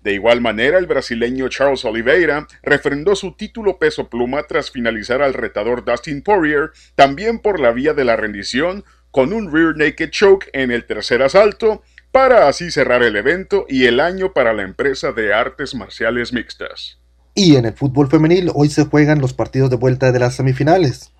De 0.00 0.14
igual 0.14 0.40
manera, 0.40 0.78
el 0.78 0.86
brasileño 0.86 1.48
Charles 1.48 1.84
Oliveira 1.84 2.48
refrendó 2.62 3.14
su 3.14 3.36
título 3.36 3.78
peso 3.78 4.08
pluma 4.08 4.42
tras 4.44 4.70
finalizar 4.70 5.22
al 5.22 5.34
retador 5.34 5.84
Dustin 5.84 6.22
Poirier, 6.22 6.70
también 6.96 7.38
por 7.38 7.60
la 7.60 7.70
vía 7.70 7.94
de 7.94 8.04
la 8.04 8.16
rendición, 8.16 8.84
con 9.12 9.32
un 9.32 9.52
rear 9.52 9.76
naked 9.76 10.10
choke 10.10 10.50
en 10.52 10.72
el 10.72 10.84
tercer 10.84 11.22
asalto, 11.22 11.82
para 12.10 12.48
así 12.48 12.70
cerrar 12.70 13.02
el 13.02 13.14
evento 13.14 13.66
y 13.68 13.86
el 13.86 14.00
año 14.00 14.32
para 14.32 14.52
la 14.52 14.62
empresa 14.62 15.12
de 15.12 15.32
artes 15.32 15.74
marciales 15.74 16.32
mixtas. 16.32 16.98
Y 17.34 17.56
en 17.56 17.64
el 17.64 17.74
fútbol 17.74 18.08
femenil 18.08 18.50
hoy 18.54 18.68
se 18.68 18.84
juegan 18.84 19.20
los 19.20 19.32
partidos 19.32 19.70
de 19.70 19.76
vuelta 19.76 20.12
de 20.12 20.18
las 20.18 20.34
semifinales. 20.34 21.12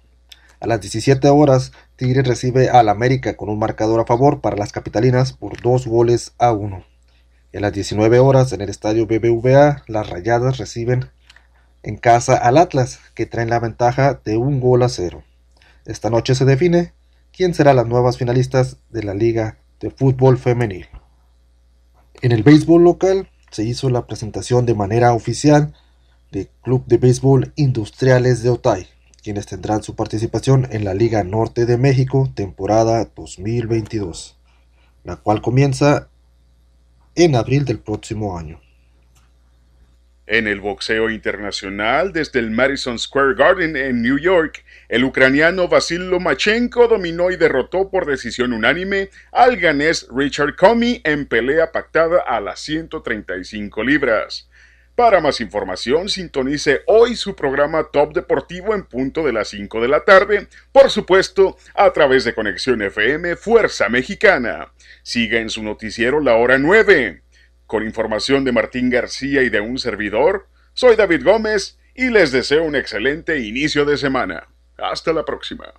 A 0.60 0.66
las 0.66 0.80
17 0.80 1.28
horas, 1.28 1.72
Tigre 1.96 2.22
recibe 2.22 2.68
al 2.68 2.88
América 2.88 3.36
con 3.36 3.48
un 3.48 3.58
marcador 3.58 4.00
a 4.00 4.06
favor 4.06 4.40
para 4.40 4.56
las 4.56 4.72
capitalinas 4.72 5.32
por 5.32 5.60
dos 5.60 5.86
goles 5.86 6.34
a 6.38 6.52
uno. 6.52 6.84
Y 7.52 7.58
a 7.58 7.60
las 7.60 7.72
19 7.72 8.18
horas, 8.18 8.52
en 8.52 8.60
el 8.60 8.68
estadio 8.68 9.06
BBVA, 9.06 9.82
las 9.86 10.08
Rayadas 10.08 10.58
reciben 10.58 11.10
en 11.82 11.96
casa 11.96 12.36
al 12.36 12.58
Atlas, 12.58 13.00
que 13.14 13.26
traen 13.26 13.50
la 13.50 13.60
ventaja 13.60 14.20
de 14.24 14.36
un 14.36 14.60
gol 14.60 14.82
a 14.82 14.88
cero. 14.88 15.24
Esta 15.84 16.10
noche 16.10 16.34
se 16.34 16.44
define 16.44 16.92
quién 17.32 17.54
será 17.54 17.74
las 17.74 17.86
nuevas 17.86 18.18
finalistas 18.18 18.78
de 18.90 19.02
la 19.02 19.14
Liga 19.14 19.58
de 19.80 19.90
Fútbol 19.90 20.38
Femenil. 20.38 20.86
En 22.20 22.32
el 22.32 22.42
béisbol 22.42 22.84
local 22.84 23.28
se 23.50 23.64
hizo 23.64 23.90
la 23.90 24.06
presentación 24.06 24.66
de 24.66 24.74
manera 24.74 25.12
oficial 25.12 25.74
del 26.30 26.48
Club 26.62 26.84
de 26.86 26.98
Béisbol 26.98 27.52
Industriales 27.56 28.42
de 28.42 28.50
Otay, 28.50 28.86
quienes 29.22 29.46
tendrán 29.46 29.82
su 29.82 29.94
participación 29.94 30.68
en 30.70 30.84
la 30.84 30.94
Liga 30.94 31.24
Norte 31.24 31.66
de 31.66 31.78
México 31.78 32.30
temporada 32.34 33.10
2022, 33.14 34.38
la 35.04 35.16
cual 35.16 35.42
comienza 35.42 36.08
en 37.14 37.36
abril 37.36 37.64
del 37.64 37.78
próximo 37.78 38.38
año. 38.38 38.61
En 40.26 40.46
el 40.46 40.60
boxeo 40.60 41.10
internacional, 41.10 42.12
desde 42.12 42.38
el 42.38 42.52
Madison 42.52 42.96
Square 42.96 43.34
Garden 43.34 43.76
en 43.76 44.02
New 44.02 44.18
York, 44.18 44.64
el 44.88 45.02
ucraniano 45.02 45.66
Vasil 45.66 46.08
Lomachenko 46.10 46.86
dominó 46.86 47.32
y 47.32 47.36
derrotó 47.36 47.90
por 47.90 48.06
decisión 48.06 48.52
unánime 48.52 49.10
al 49.32 49.56
ganés 49.56 50.06
Richard 50.14 50.54
Comey 50.54 51.00
en 51.02 51.26
pelea 51.26 51.72
pactada 51.72 52.20
a 52.20 52.40
las 52.40 52.60
135 52.60 53.82
libras. 53.82 54.48
Para 54.94 55.20
más 55.20 55.40
información, 55.40 56.08
sintonice 56.08 56.82
hoy 56.86 57.16
su 57.16 57.34
programa 57.34 57.88
Top 57.92 58.14
Deportivo 58.14 58.74
en 58.74 58.84
punto 58.84 59.24
de 59.24 59.32
las 59.32 59.48
5 59.48 59.80
de 59.80 59.88
la 59.88 60.04
tarde, 60.04 60.46
por 60.70 60.90
supuesto, 60.90 61.56
a 61.74 61.90
través 61.92 62.22
de 62.24 62.34
Conexión 62.34 62.80
FM 62.80 63.34
Fuerza 63.34 63.88
Mexicana. 63.88 64.70
Siga 65.02 65.40
en 65.40 65.50
su 65.50 65.64
noticiero 65.64 66.20
La 66.20 66.36
Hora 66.36 66.58
9. 66.58 67.21
Con 67.72 67.84
información 67.84 68.44
de 68.44 68.52
Martín 68.52 68.90
García 68.90 69.42
y 69.42 69.48
de 69.48 69.60
un 69.60 69.78
servidor, 69.78 70.46
soy 70.74 70.94
David 70.94 71.24
Gómez 71.24 71.78
y 71.94 72.10
les 72.10 72.30
deseo 72.30 72.64
un 72.64 72.76
excelente 72.76 73.38
inicio 73.38 73.86
de 73.86 73.96
semana. 73.96 74.46
Hasta 74.76 75.14
la 75.14 75.24
próxima. 75.24 75.72